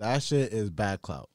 that 0.00 0.22
shit 0.22 0.52
is 0.52 0.70
bad 0.70 1.02
clout. 1.02 1.28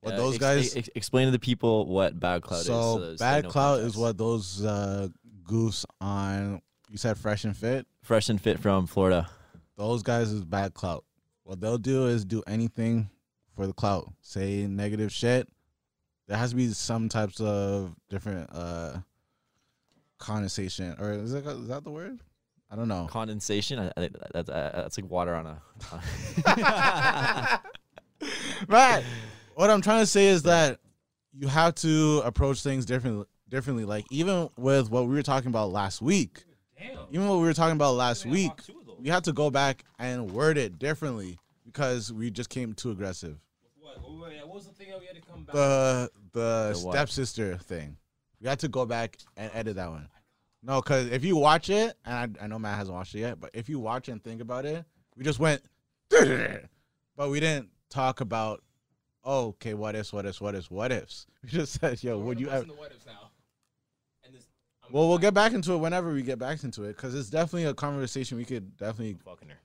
What 0.00 0.16
those 0.16 0.34
ex- 0.34 0.40
guys. 0.40 0.76
ex- 0.76 0.90
explain 0.94 1.26
to 1.26 1.32
the 1.32 1.38
people 1.38 1.86
what 1.86 2.18
bad 2.18 2.42
cloud 2.42 2.60
is. 2.60 2.66
so 2.66 3.16
bad 3.18 3.44
no 3.44 3.50
clout 3.50 3.80
is 3.80 3.96
what 3.96 4.16
those 4.16 4.64
uh, 4.64 5.08
goofs 5.44 5.84
on. 6.00 6.62
You 6.88 6.96
said 6.96 7.18
fresh 7.18 7.44
and 7.44 7.56
fit. 7.56 7.86
fresh 8.02 8.28
and 8.28 8.40
fit 8.40 8.60
from 8.60 8.86
Florida. 8.86 9.28
Those 9.76 10.02
guys 10.02 10.32
is 10.32 10.44
bad 10.44 10.74
clout. 10.74 11.04
What 11.44 11.60
they'll 11.60 11.78
do 11.78 12.06
is 12.06 12.24
do 12.24 12.42
anything 12.46 13.10
for 13.54 13.66
the 13.66 13.72
clout. 13.72 14.12
Say 14.20 14.66
negative 14.66 15.12
shit. 15.12 15.48
There 16.26 16.36
has 16.36 16.50
to 16.50 16.56
be 16.56 16.68
some 16.68 17.08
types 17.08 17.40
of 17.40 17.94
different 18.08 18.50
uh 18.52 18.98
condensation, 20.18 20.94
or 20.98 21.12
is 21.12 21.32
that 21.32 21.46
is 21.46 21.68
that 21.68 21.84
the 21.84 21.90
word? 21.90 22.20
I 22.70 22.76
don't 22.76 22.88
know. 22.88 23.06
Condensation. 23.10 23.78
I, 23.78 23.88
I, 23.96 24.00
think 24.00 24.16
that's 24.32 24.50
uh, 24.50 24.70
that's 24.74 24.98
like 24.98 25.10
water 25.10 25.34
on 25.34 25.46
a. 25.46 25.62
on- 25.92 27.60
right. 28.68 29.02
What 29.54 29.70
I'm 29.70 29.80
trying 29.82 30.00
to 30.02 30.06
say 30.06 30.26
is 30.26 30.44
that 30.44 30.78
you 31.32 31.48
have 31.48 31.74
to 31.76 32.22
approach 32.24 32.62
things 32.62 32.84
differently. 32.86 33.26
Differently, 33.48 33.86
like 33.86 34.04
even 34.10 34.50
with 34.58 34.90
what 34.90 35.06
we 35.06 35.14
were 35.14 35.22
talking 35.22 35.48
about 35.48 35.70
last 35.72 36.02
week, 36.02 36.44
Damn. 36.78 36.98
even 37.10 37.26
what 37.28 37.36
we 37.36 37.44
were 37.44 37.54
talking 37.54 37.76
about 37.76 37.94
last 37.94 38.26
We 38.26 38.30
week, 38.32 38.48
got 38.48 38.58
two 38.64 38.78
of 38.78 38.86
those. 38.86 38.96
we 39.00 39.08
had 39.08 39.24
to 39.24 39.32
go 39.32 39.48
back 39.48 39.84
and 39.98 40.30
word 40.30 40.58
it 40.58 40.78
differently 40.78 41.38
because 41.64 42.12
we 42.12 42.30
just 42.30 42.50
came 42.50 42.74
too 42.74 42.90
aggressive. 42.90 43.38
What, 43.80 44.02
what, 44.02 44.12
what, 44.18 44.32
what 44.46 44.54
was 44.54 44.66
the 44.66 44.74
thing 44.74 44.90
that 44.90 45.00
we 45.00 45.06
had 45.06 45.16
to 45.16 45.22
come 45.22 45.44
back? 45.44 45.54
The 45.54 46.10
the 46.32 46.68
The 46.72 46.74
stepsister 46.74 47.56
thing, 47.56 47.96
we 48.38 48.48
had 48.48 48.58
to 48.58 48.68
go 48.68 48.84
back 48.84 49.16
and 49.38 49.50
edit 49.54 49.76
that 49.76 49.88
one. 49.88 50.08
No, 50.62 50.82
because 50.82 51.06
if 51.10 51.24
you 51.24 51.36
watch 51.36 51.70
it, 51.70 51.94
and 52.04 52.36
I, 52.38 52.44
I 52.44 52.46
know 52.48 52.58
Matt 52.58 52.76
hasn't 52.76 52.94
watched 52.94 53.14
it 53.14 53.20
yet, 53.20 53.40
but 53.40 53.48
if 53.54 53.70
you 53.70 53.78
watch 53.80 54.08
and 54.10 54.22
think 54.22 54.42
about 54.42 54.66
it, 54.66 54.84
we 55.16 55.24
just 55.24 55.38
went, 55.38 55.62
but 56.10 57.30
we 57.30 57.40
didn't 57.40 57.70
talk 57.90 58.20
about, 58.20 58.62
oh, 59.24 59.48
okay, 59.48 59.74
what 59.74 59.94
ifs, 59.96 60.12
what 60.12 60.26
ifs, 60.26 60.40
what 60.40 60.54
ifs, 60.54 60.70
what 60.70 60.92
ifs. 60.92 61.26
We 61.42 61.48
just 61.50 61.80
said, 61.80 62.02
yo, 62.02 62.18
We're 62.18 62.24
would 62.24 62.40
you 62.40 62.48
ever? 62.48 62.58
bust 62.58 62.62
in 62.70 62.74
the 62.76 62.80
what 62.80 62.92
ifs 62.92 63.06
now. 63.06 63.30
And 64.24 64.34
this, 64.34 64.44
Well, 64.90 65.08
we'll 65.08 65.18
get 65.18 65.34
back 65.34 65.52
into 65.52 65.72
it 65.72 65.78
whenever 65.78 66.12
we 66.12 66.22
get 66.22 66.38
back 66.38 66.62
into 66.64 66.84
it, 66.84 66.96
because 66.96 67.14
it's 67.14 67.30
definitely 67.30 67.64
a 67.64 67.74
conversation 67.74 68.36
we 68.38 68.44
could 68.44 68.76
definitely 68.76 69.16
fucking 69.24 69.48
her. 69.48 69.58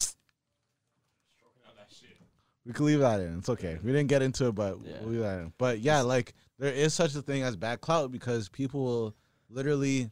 Stroking 0.00 1.62
out 1.66 1.76
that 1.76 1.88
shit. 1.90 2.16
we 2.64 2.72
could 2.72 2.84
leave 2.84 3.00
that 3.00 3.20
in. 3.20 3.38
It's 3.38 3.48
okay. 3.48 3.78
We 3.82 3.92
didn't 3.92 4.08
get 4.08 4.22
into 4.22 4.46
it, 4.48 4.54
but 4.54 4.78
Yeah. 4.84 5.00
we'll 5.00 5.10
leave 5.10 5.20
that 5.22 5.40
in. 5.40 5.52
But 5.58 5.80
yeah, 5.80 6.00
like 6.02 6.34
there 6.58 6.72
is 6.72 6.94
such 6.94 7.14
a 7.14 7.22
thing 7.22 7.42
as 7.42 7.56
bad 7.56 7.80
clout 7.80 8.12
because 8.12 8.48
people 8.48 8.84
will 8.84 9.14
literally, 9.50 10.10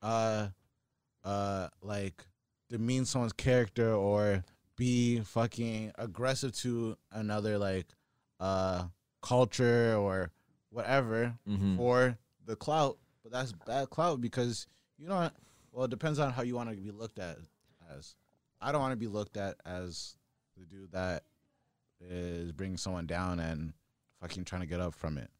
uh, 0.00 0.48
uh, 1.24 1.68
like 1.82 2.26
demean 2.70 3.04
someone's 3.04 3.32
character 3.32 3.92
or 3.92 4.44
be 4.76 5.20
fucking 5.20 5.92
aggressive 5.96 6.52
to 6.56 6.96
another 7.10 7.58
like, 7.58 7.86
uh, 8.40 8.84
culture 9.20 9.94
or 9.96 10.30
whatever 10.70 11.38
Mhm. 11.48 11.76
for 11.76 12.18
the 12.44 12.56
clout. 12.56 12.98
But 13.22 13.32
that's 13.32 13.52
bad 13.52 13.90
clout 13.90 14.20
because 14.20 14.66
you 14.98 15.06
don't. 15.06 15.32
Well, 15.70 15.84
it 15.84 15.90
depends 15.90 16.18
on 16.18 16.32
how 16.32 16.42
you 16.42 16.54
want 16.56 16.70
to 16.70 16.76
be 16.76 16.90
looked 16.90 17.18
at 17.18 17.38
as. 17.90 18.16
I 18.60 18.72
don't 18.72 18.80
want 18.80 18.92
to 18.92 18.96
be 18.96 19.06
looked 19.08 19.36
at 19.36 19.56
as 19.64 20.16
the 20.56 20.64
dude 20.64 20.92
that 20.92 21.24
is 22.00 22.52
bringing 22.52 22.76
someone 22.76 23.06
down 23.06 23.38
and 23.40 23.72
fucking 24.20 24.44
trying 24.44 24.60
to 24.62 24.66
get 24.66 24.80
up 24.80 24.94
from 24.94 25.18
it. 25.18 25.30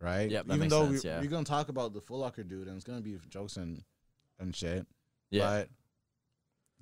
Right? 0.00 0.30
Yep, 0.30 0.46
Even 0.52 0.68
though 0.68 0.86
sense, 0.90 1.04
we, 1.04 1.08
yeah. 1.10 1.24
going 1.24 1.44
to 1.44 1.48
talk 1.50 1.68
about 1.70 1.94
the 1.94 2.00
Full 2.02 2.18
Locker 2.18 2.42
dude 2.42 2.66
and 2.68 2.76
it's 2.76 2.84
going 2.84 2.98
to 2.98 3.02
be 3.02 3.18
jokes 3.30 3.56
and, 3.56 3.82
and 4.38 4.54
shit. 4.54 4.86
Yeah. 5.30 5.44
But 5.44 5.68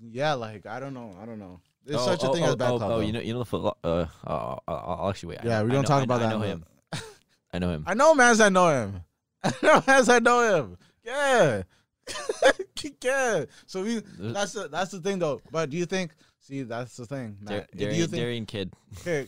yeah, 0.00 0.34
like, 0.34 0.67
I 0.67 0.81
don't 0.81 0.95
know. 0.95 1.17
I 1.20 1.27
don't 1.27 1.39
know. 1.39 1.61
There's 1.84 2.00
oh, 2.00 2.06
such 2.06 2.23
a 2.25 2.28
oh, 2.28 2.33
thing 2.33 2.45
oh, 2.45 2.48
as 2.48 2.56
bad 2.56 2.70
oh, 2.70 2.78
clout. 2.78 2.91
Oh, 2.91 2.95
though. 2.97 3.00
you 3.00 3.12
know, 3.12 3.20
you 3.20 3.33
know 3.34 3.39
the 3.41 3.45
foot. 3.45 3.77
Uh, 3.84 3.89
uh, 3.89 4.06
I'll, 4.27 4.62
I'll 4.69 5.11
actually 5.11 5.31
wait. 5.31 5.39
Yeah, 5.45 5.59
know- 5.59 5.64
we 5.64 5.70
I 5.70 5.75
don't 5.75 5.83
know- 5.83 5.89
talk 5.89 6.00
I 6.00 6.05
about 6.05 6.20
know, 6.20 6.28
that 6.28 6.34
I 6.34 6.39
know 6.39 6.45
him. 6.45 6.64
I 7.53 7.59
know 7.59 7.70
him. 7.70 7.84
I 7.87 7.95
know 7.95 8.15
mans 8.15 8.41
I 8.41 8.48
know 8.48 8.69
him. 8.69 9.00
I 9.45 9.53
know 9.62 9.83
mans 9.87 10.09
I 10.09 10.19
know 10.19 10.56
him. 10.56 10.78
Yeah. 11.04 11.62
yeah. 13.03 13.44
So 13.66 13.83
we 13.83 14.03
that's 14.19 14.53
the 14.53 14.69
that's 14.69 14.91
the 14.91 15.00
thing 15.00 15.19
though. 15.19 15.41
But 15.50 15.71
do 15.71 15.77
you 15.77 15.87
think 15.87 16.12
see 16.44 16.62
that's 16.62 16.97
the 16.97 17.06
thing, 17.06 17.38
Dar- 17.43 17.59
Matt. 17.59 17.77
do 17.77 17.84
you 17.87 18.06
think 18.06 18.22
Darian 18.22 18.47
Kid, 18.47 18.72
okay, 19.00 19.27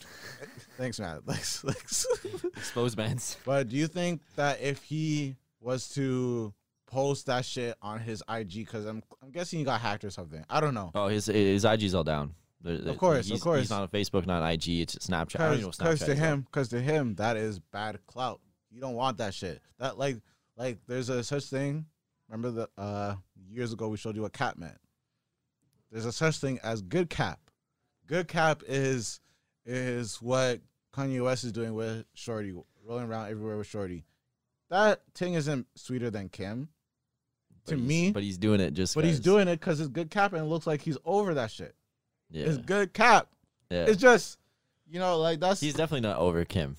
thanks, 0.76 1.00
Matt. 1.00 1.24
Thanks, 1.26 1.60
thanks. 1.62 2.06
exposed 2.56 2.96
bands. 2.96 3.38
but 3.44 3.68
do 3.68 3.76
you 3.76 3.86
think 3.86 4.20
that 4.36 4.60
if 4.60 4.82
he 4.82 5.36
was 5.60 5.88
to 5.90 6.52
post 6.86 7.26
that 7.26 7.44
shit 7.44 7.76
on 7.82 8.00
his 8.00 8.22
IG, 8.28 8.54
because 8.54 8.86
I'm 8.86 9.02
I'm 9.22 9.30
guessing 9.30 9.58
he 9.58 9.64
got 9.64 9.80
hacked 9.80 10.04
or 10.04 10.10
something. 10.10 10.44
I 10.48 10.60
don't 10.60 10.74
know. 10.74 10.90
Oh, 10.94 11.08
his 11.08 11.26
his 11.26 11.64
IG's 11.64 11.94
all 11.94 12.04
down. 12.04 12.34
Of 12.64 12.98
course, 12.98 13.30
of 13.30 13.40
course. 13.40 13.60
He's 13.60 13.70
not 13.70 13.82
on 13.82 13.88
Facebook, 13.88 14.26
not 14.26 14.42
on 14.42 14.50
IG. 14.50 14.68
It's 14.80 14.96
Snapchat. 14.96 15.40
I 15.40 15.50
don't 15.50 15.60
know 15.60 15.70
Because 15.70 16.00
to 16.00 16.14
him, 16.14 16.42
because 16.42 16.68
to 16.70 16.80
him, 16.80 17.14
that 17.16 17.36
is 17.36 17.58
bad 17.60 17.98
clout. 18.06 18.40
You 18.70 18.80
don't 18.80 18.94
want 18.94 19.18
that 19.18 19.34
shit. 19.34 19.60
That 19.78 19.98
like 19.98 20.20
like 20.56 20.78
there's 20.86 21.08
a 21.08 21.22
such 21.22 21.44
thing. 21.44 21.86
Remember 22.28 22.50
the 22.50 22.82
uh 22.82 23.14
years 23.48 23.72
ago 23.72 23.88
we 23.88 23.96
showed 23.96 24.16
you 24.16 24.22
what 24.22 24.32
cap 24.32 24.58
meant. 24.58 24.78
There's 25.90 26.06
a 26.06 26.12
such 26.12 26.38
thing 26.38 26.58
as 26.62 26.82
good 26.82 27.08
cap. 27.08 27.38
Good 28.06 28.26
cap 28.28 28.62
is 28.66 29.20
is 29.64 30.20
what 30.20 30.60
Kanye 30.92 31.22
West 31.22 31.44
is 31.44 31.52
doing 31.52 31.74
with 31.74 32.04
Shorty, 32.14 32.52
rolling 32.84 33.06
around 33.06 33.30
everywhere 33.30 33.58
with 33.58 33.66
Shorty. 33.66 34.04
That 34.70 35.02
thing 35.14 35.34
isn't 35.34 35.66
sweeter 35.76 36.10
than 36.10 36.28
Kim, 36.28 36.68
to 37.66 37.76
me, 37.76 38.10
but 38.10 38.22
he's 38.22 38.38
doing 38.38 38.60
it 38.60 38.74
just. 38.74 38.94
but 38.94 39.04
he's 39.04 39.20
doing 39.20 39.48
it 39.48 39.60
because 39.60 39.80
it's 39.80 39.88
good 39.88 40.10
cap 40.10 40.32
and 40.32 40.42
it 40.42 40.46
looks 40.46 40.66
like 40.66 40.80
he's 40.80 40.98
over 41.04 41.34
that 41.34 41.50
shit. 41.50 41.74
Yeah, 42.30 42.46
It's 42.46 42.58
good 42.58 42.92
cap. 42.92 43.28
yeah. 43.70 43.84
It's 43.84 44.00
just, 44.00 44.38
you 44.90 44.98
know, 44.98 45.18
like 45.18 45.40
that's 45.40 45.60
he's 45.60 45.74
definitely 45.74 46.08
not 46.08 46.18
over 46.18 46.44
Kim. 46.44 46.76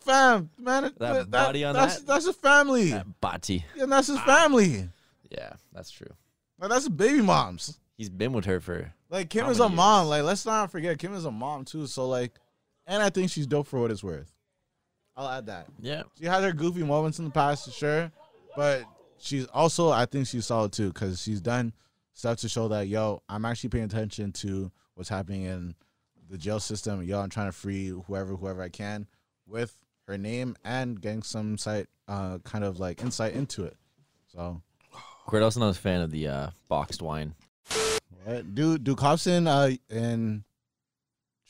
fam, 0.00 0.50
man. 0.58 0.84
That, 0.98 0.98
that 0.98 1.30
body 1.30 1.64
on 1.64 1.74
that's, 1.74 1.98
that? 1.98 2.06
That's 2.06 2.26
his 2.26 2.36
family. 2.36 2.90
That 2.90 3.20
body. 3.20 3.64
Yeah, 3.74 3.86
that's 3.86 4.08
his 4.08 4.18
ah. 4.18 4.24
family. 4.24 4.88
Yeah, 5.30 5.52
that's 5.72 5.90
true. 5.90 6.12
Like 6.58 6.70
that's 6.70 6.88
baby 6.88 7.22
moms. 7.22 7.78
He's 7.96 8.08
been 8.08 8.32
with 8.32 8.44
her 8.44 8.60
for. 8.60 8.92
Like 9.10 9.30
Kim 9.30 9.46
is 9.46 9.60
a 9.60 9.64
many 9.64 9.76
mom. 9.76 10.08
Like 10.08 10.22
let's 10.22 10.46
not 10.46 10.70
forget 10.70 10.98
Kim 10.98 11.14
is 11.14 11.24
a 11.24 11.30
mom 11.30 11.64
too. 11.64 11.86
So 11.86 12.08
like, 12.08 12.32
and 12.86 13.02
I 13.02 13.10
think 13.10 13.30
she's 13.30 13.46
dope 13.46 13.66
for 13.66 13.80
what 13.80 13.90
it's 13.90 14.04
worth. 14.04 14.32
I'll 15.16 15.28
add 15.28 15.46
that. 15.46 15.66
Yeah, 15.80 16.02
She 16.18 16.26
had 16.26 16.42
her 16.42 16.52
goofy 16.52 16.82
moments 16.82 17.18
in 17.18 17.24
the 17.24 17.30
past, 17.30 17.72
sure, 17.72 18.12
but 18.54 18.84
she's 19.18 19.46
also 19.46 19.90
I 19.90 20.06
think 20.06 20.26
she's 20.26 20.46
solid 20.46 20.72
too 20.72 20.92
because 20.92 21.20
she's 21.22 21.40
done 21.40 21.72
stuff 22.14 22.38
to 22.38 22.48
show 22.48 22.68
that 22.68 22.88
yo, 22.88 23.22
I'm 23.28 23.44
actually 23.44 23.70
paying 23.70 23.84
attention 23.84 24.32
to 24.32 24.70
what's 24.94 25.08
happening 25.08 25.42
in 25.42 25.74
the 26.28 26.38
jail 26.38 26.60
system. 26.60 27.02
Yo, 27.02 27.20
I'm 27.20 27.30
trying 27.30 27.48
to 27.48 27.52
free 27.52 27.88
whoever 28.06 28.34
whoever 28.36 28.62
I 28.62 28.68
can 28.68 29.06
with 29.46 29.76
her 30.06 30.16
name 30.18 30.56
and 30.64 31.00
getting 31.00 31.22
some 31.22 31.58
site 31.58 31.86
uh 32.08 32.38
kind 32.44 32.64
of 32.64 32.78
like 32.78 33.02
insight 33.02 33.34
into 33.34 33.64
it. 33.64 33.76
So 34.32 34.62
We're 35.30 35.42
also 35.42 35.60
not 35.60 35.70
a 35.70 35.78
fan 35.78 36.00
of 36.00 36.10
the 36.10 36.28
uh, 36.28 36.50
boxed 36.68 37.02
wine. 37.02 37.34
what 38.24 38.54
do 38.54 38.78
do 38.78 38.94
cops 38.94 39.26
in 39.26 39.46
uh 39.46 39.70
in 39.90 40.44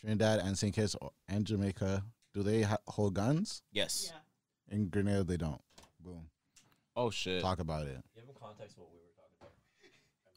Trinidad 0.00 0.40
and 0.40 0.56
St. 0.56 0.74
Kitts 0.74 0.94
and 1.28 1.44
Jamaica 1.44 2.02
do 2.34 2.42
they 2.42 2.62
ha- 2.62 2.78
hold 2.86 3.14
guns? 3.14 3.62
Yes. 3.72 4.12
In 4.70 4.88
Grenada 4.88 5.24
they 5.24 5.36
don't. 5.38 5.60
Boom. 6.00 6.28
Oh 6.96 7.10
shit. 7.10 7.42
Talk 7.42 7.58
about 7.58 7.86
it. 7.86 8.02
Give 8.14 8.24
him 8.24 8.30
context 8.40 8.78
what 8.78 8.88
we 8.90 8.98
were 8.98 9.12
talking 9.14 9.36
about. 9.40 9.52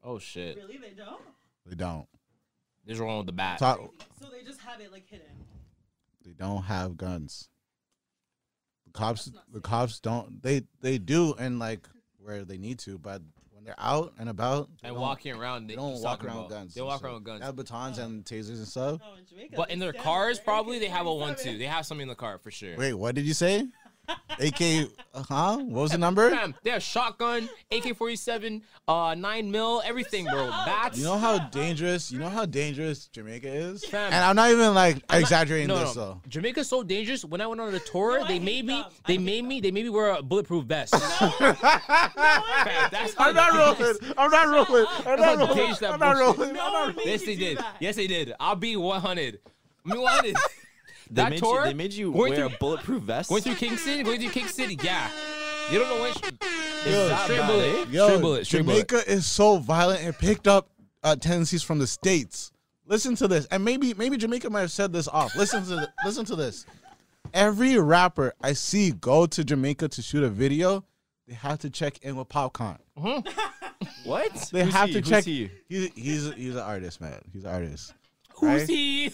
Oh 0.03 0.19
shit. 0.19 0.57
Really, 0.57 0.77
they 0.77 0.93
don't. 0.95 1.21
They 1.65 1.75
don't. 1.75 2.05
There's 2.85 2.99
wrong 2.99 3.17
with 3.17 3.27
the 3.27 3.33
bat. 3.33 3.59
Talk. 3.59 3.93
So 4.21 4.27
they 4.29 4.43
just 4.43 4.59
have 4.61 4.81
it 4.81 4.91
like 4.91 5.07
hidden. 5.07 5.27
They 6.25 6.31
don't 6.31 6.63
have 6.63 6.97
guns. 6.97 7.47
The 8.85 8.91
cops, 8.91 9.31
not 9.31 9.43
the 9.51 9.59
safe. 9.59 9.63
cops 9.63 9.99
don't. 9.99 10.41
They 10.41 10.63
they 10.81 10.97
do 10.97 11.33
and 11.39 11.59
like 11.59 11.87
where 12.21 12.43
they 12.43 12.57
need 12.57 12.79
to, 12.79 12.97
but 12.97 13.21
when 13.51 13.63
they're 13.63 13.75
out 13.77 14.13
and 14.19 14.27
about, 14.27 14.69
they 14.81 14.89
and 14.89 14.95
don't- 14.95 15.01
walking 15.01 15.35
around, 15.35 15.67
they 15.67 15.73
they 15.73 15.75
don't 15.75 15.93
walk 15.93 16.19
talking 16.19 16.27
around 16.29 16.41
with 16.43 16.49
guns. 16.49 16.73
They 16.73 16.81
walk 16.81 16.99
shit. 16.99 17.05
around 17.05 17.13
with 17.15 17.23
guns. 17.23 17.39
They 17.39 17.45
have 17.45 17.55
batons 17.55 17.97
and 17.99 18.25
oh. 18.25 18.33
tasers 18.33 18.57
and 18.57 18.67
stuff. 18.67 18.99
No, 18.99 19.15
in 19.17 19.25
Jamaica. 19.25 19.53
But 19.55 19.67
they 19.67 19.73
in 19.73 19.79
their 19.79 19.91
stand 19.91 20.03
cars, 20.03 20.37
there, 20.37 20.43
probably 20.45 20.79
they 20.79 20.87
have 20.87 21.05
a 21.05 21.13
one-two. 21.13 21.57
They 21.57 21.65
have 21.65 21.85
something 21.85 22.03
in 22.03 22.07
the 22.09 22.15
car 22.15 22.37
for 22.37 22.51
sure. 22.51 22.75
Wait, 22.75 22.93
what 22.93 23.15
did 23.15 23.25
you 23.25 23.33
say? 23.33 23.67
AK, 24.39 24.89
huh? 25.13 25.57
What 25.57 25.81
was 25.81 25.91
the 25.91 25.97
number? 25.97 26.29
Fam, 26.29 26.55
they 26.63 26.69
have 26.69 26.81
shotgun, 26.81 27.49
AK 27.71 27.95
forty 27.97 28.15
seven, 28.15 28.63
uh, 28.87 29.13
nine 29.17 29.51
mil, 29.51 29.81
everything, 29.85 30.25
bro. 30.25 30.47
Bats. 30.49 30.97
You 30.97 31.03
know 31.03 31.17
how 31.17 31.39
dangerous? 31.49 32.11
You 32.11 32.19
know 32.19 32.29
how 32.29 32.45
dangerous 32.45 33.07
Jamaica 33.07 33.47
is? 33.47 33.85
Fam. 33.85 34.05
And 34.13 34.23
I'm 34.23 34.35
not 34.35 34.49
even 34.51 34.73
like 34.73 34.95
I'm 35.09 35.17
not- 35.17 35.21
exaggerating 35.21 35.67
no, 35.67 35.79
this 35.79 35.95
no. 35.95 36.01
though. 36.01 36.21
Jamaica's 36.29 36.67
so 36.69 36.83
dangerous. 36.83 37.25
When 37.25 37.41
I 37.41 37.47
went 37.47 37.59
on 37.61 37.73
a 37.73 37.79
tour, 37.79 38.19
No, 38.19 38.27
they 38.27 38.39
made 38.39 38.65
me, 38.65 38.73
them. 38.81 38.85
They 39.07 39.17
made 39.17 39.41
them. 39.43 39.47
me, 39.49 39.61
they 39.61 39.71
made 39.71 39.83
me 39.83 39.89
wear 39.89 40.11
a 40.15 40.21
bulletproof 40.21 40.65
vest. 40.65 40.95
Fam, 40.95 41.55
that's 42.91 43.13
I'm 43.17 43.35
not 43.35 43.51
how 43.51 43.75
rolling. 43.79 43.95
I'm 44.17 44.31
not 44.31 44.47
rolling. 44.47 44.85
I'm 44.87 45.03
That's 45.03 45.21
not 45.21 45.25
how 45.25 45.35
rolling. 45.37 45.55
dangerous 45.57 45.79
that 45.79 45.91
I'm 45.93 45.99
not 45.99 46.17
rolling. 46.17 46.53
No 46.53 46.65
I'm 46.65 46.73
not 46.73 46.87
one 46.87 46.95
made 46.95 47.05
Yes, 47.07 47.21
you 47.21 47.27
they 47.27 47.35
did. 47.35 47.57
that. 47.57 47.75
Yes, 47.79 47.95
they 47.95 48.07
did. 48.07 48.33
I'll 48.39 48.55
be 48.55 48.75
100. 48.75 49.39
I 49.85 49.89
mean, 49.93 50.01
100. 50.01 50.35
They 51.09 51.21
that 51.23 51.29
made 51.31 51.39
tour, 51.39 51.59
you, 51.61 51.65
they 51.65 51.73
made 51.73 51.93
you 51.93 52.11
going 52.11 52.31
wear 52.33 52.45
a 52.45 52.49
bulletproof 52.49 53.03
vest. 53.11 53.29
going 53.29 53.41
through 53.41 53.55
Kingston, 53.55 54.03
going 54.03 54.19
through 54.21 54.29
King 54.29 54.47
City. 54.47 54.77
Yeah. 54.83 55.09
You 55.71 55.79
don't 55.79 55.89
know 55.89 56.01
when. 56.01 56.13
Yo, 56.85 57.07
that 57.09 57.23
straight 57.25 57.45
bullet. 57.45 57.65
eh? 57.65 57.85
Yo, 57.91 58.07
straight 58.07 58.21
bullet. 58.21 58.45
Straight 58.45 58.65
bullet. 58.65 58.87
Jamaica 58.87 59.11
is 59.11 59.25
so 59.25 59.57
violent 59.57 60.01
and 60.03 60.17
picked 60.17 60.47
up 60.47 60.69
uh, 61.03 61.15
tendencies 61.15 61.61
from 61.63 61.79
the 61.79 61.87
states. 61.87 62.51
listen 62.85 63.15
to 63.15 63.27
this, 63.27 63.45
and 63.51 63.63
maybe 63.63 63.93
maybe 63.95 64.17
Jamaica 64.17 64.49
might 64.49 64.61
have 64.61 64.71
said 64.71 64.91
this 64.93 65.07
off. 65.07 65.35
Listen 65.35 65.63
to 65.65 65.75
th- 65.77 65.87
listen 66.05 66.25
to 66.25 66.35
this. 66.35 66.65
Every 67.33 67.77
rapper 67.77 68.33
I 68.41 68.53
see 68.53 68.91
go 68.91 69.25
to 69.27 69.43
Jamaica 69.43 69.89
to 69.89 70.01
shoot 70.01 70.23
a 70.23 70.29
video, 70.29 70.83
they 71.27 71.35
have 71.35 71.59
to 71.59 71.69
check 71.69 71.99
in 72.01 72.15
with 72.15 72.29
Popcaan. 72.29 72.79
What? 74.03 74.49
They 74.51 74.63
Who's 74.65 74.73
have 74.73 74.87
he? 74.89 74.93
to 74.93 74.99
Who's 75.01 75.09
check. 75.09 75.23
he? 75.25 75.49
He's 75.67 75.89
he's 75.93 76.33
he's 76.33 76.55
an 76.55 76.61
artist, 76.61 76.99
man. 77.01 77.21
He's 77.31 77.43
an 77.43 77.51
artist. 77.53 77.93
Who's 78.39 78.59
Right? 78.61 78.67
he? 78.69 79.11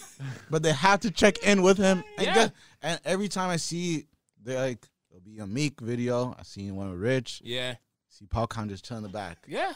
But 0.50 0.62
they 0.62 0.72
have 0.72 1.00
to 1.00 1.10
check 1.10 1.38
in 1.38 1.62
with 1.62 1.78
him. 1.78 2.02
And, 2.16 2.26
Yeah. 2.26 2.34
get- 2.34 2.52
and 2.82 3.00
every 3.04 3.28
time 3.28 3.50
I 3.50 3.56
see, 3.56 4.06
they're 4.42 4.58
like, 4.60 4.86
there'll 5.10 5.22
be 5.24 5.38
a 5.38 5.46
Meek 5.46 5.80
video. 5.80 6.34
I 6.38 6.42
seen 6.44 6.74
one 6.76 6.90
with 6.90 7.00
Rich. 7.00 7.42
Yeah. 7.44 7.74
See 8.08 8.26
Popcaan 8.26 8.68
just 8.68 8.84
chill 8.84 8.96
in 8.96 9.02
the 9.02 9.08
back. 9.08 9.38
Yeah. 9.48 9.72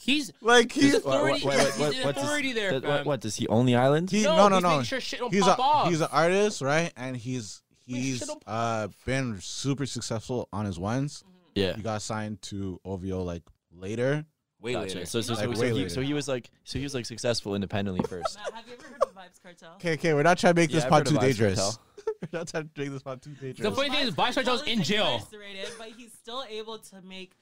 He's 0.00 0.30
Like 0.40 0.70
he's 0.72 0.84
he's 0.84 0.94
authority. 0.94 1.44
What- 1.44 1.56
what- 1.56 1.66
he's 1.94 2.04
what- 2.04 2.16
an 2.16 2.22
does- 2.44 2.54
there, 2.54 2.80
That- 2.80 2.88
what, 2.88 3.06
what 3.06 3.20
does 3.20 3.34
he 3.36 3.48
own 3.48 3.66
the 3.66 3.74
island? 3.74 4.10
he 4.10 4.22
No, 4.22 4.36
no 4.48 4.60
no 4.60 4.68
he's 4.70 4.78
no. 4.78 4.82
sure 4.84 5.00
shit 5.00 5.20
he's 5.32 5.42
pop 5.42 5.58
a 5.58 5.62
off. 5.62 5.88
he's 5.90 6.00
an 6.00 6.08
artist, 6.12 6.60
right? 6.62 6.92
And 6.96 7.16
he's 7.16 7.62
Make 7.88 8.00
he's 8.02 8.30
uh 8.46 8.88
been 9.04 9.40
super 9.40 9.86
successful 9.86 10.48
on 10.52 10.66
his 10.66 10.78
ones. 10.78 11.24
yeah. 11.54 11.74
He 11.74 11.82
got 11.82 12.02
signed 12.02 12.40
to 12.42 12.80
OVO 12.84 13.22
like 13.24 13.42
later. 13.72 14.24
Way 14.60 14.72
Gotcha. 14.72 14.86
later. 14.96 15.06
So, 15.06 15.20
so, 15.20 15.34
so, 15.34 15.44
Like, 15.46 15.54
so, 15.56 15.62
way 15.62 15.68
he, 15.68 15.74
later. 15.74 15.88
so 15.88 16.00
he 16.00 16.12
was 16.14 16.26
like, 16.26 16.50
so 16.64 16.78
he 16.78 16.82
was 16.84 16.92
like 16.94 17.06
successful 17.06 17.54
independently 17.54 18.02
first. 18.08 18.36
Matt, 18.36 18.52
have 18.54 18.66
you 18.66 18.74
ever 18.74 18.88
heard 18.88 19.02
of 19.02 19.14
Vybz 19.14 19.40
Kartel? 19.44 19.74
Okay, 19.76 19.92
okay, 19.94 20.14
we're 20.14 20.22
not 20.24 20.36
trying 20.38 20.54
to 20.54 20.60
make 20.60 20.70
Yeah, 20.70 20.76
this 20.76 20.84
I've 20.84 20.90
pod 20.90 21.06
too 21.06 21.18
dangerous. 21.18 21.78
We're 22.32 22.38
not 22.40 22.48
trying 22.48 22.64
to 22.74 22.80
make 22.80 22.90
this 22.90 23.02
pod 23.02 23.22
too 23.22 23.30
The 23.40 23.52
dangerous. 23.52 23.76
funny 23.76 23.90
thing 23.90 24.08
is, 24.08 24.14
Vybz 24.14 24.34
Kartel's 24.42 24.62
in 24.62 24.82
jail. 24.82 25.14
Incarcerated, 25.14 25.68
but 25.78 25.88
he's 25.96 26.12
still 26.12 26.42
able 26.48 26.78
to 26.78 27.00
make 27.02 27.32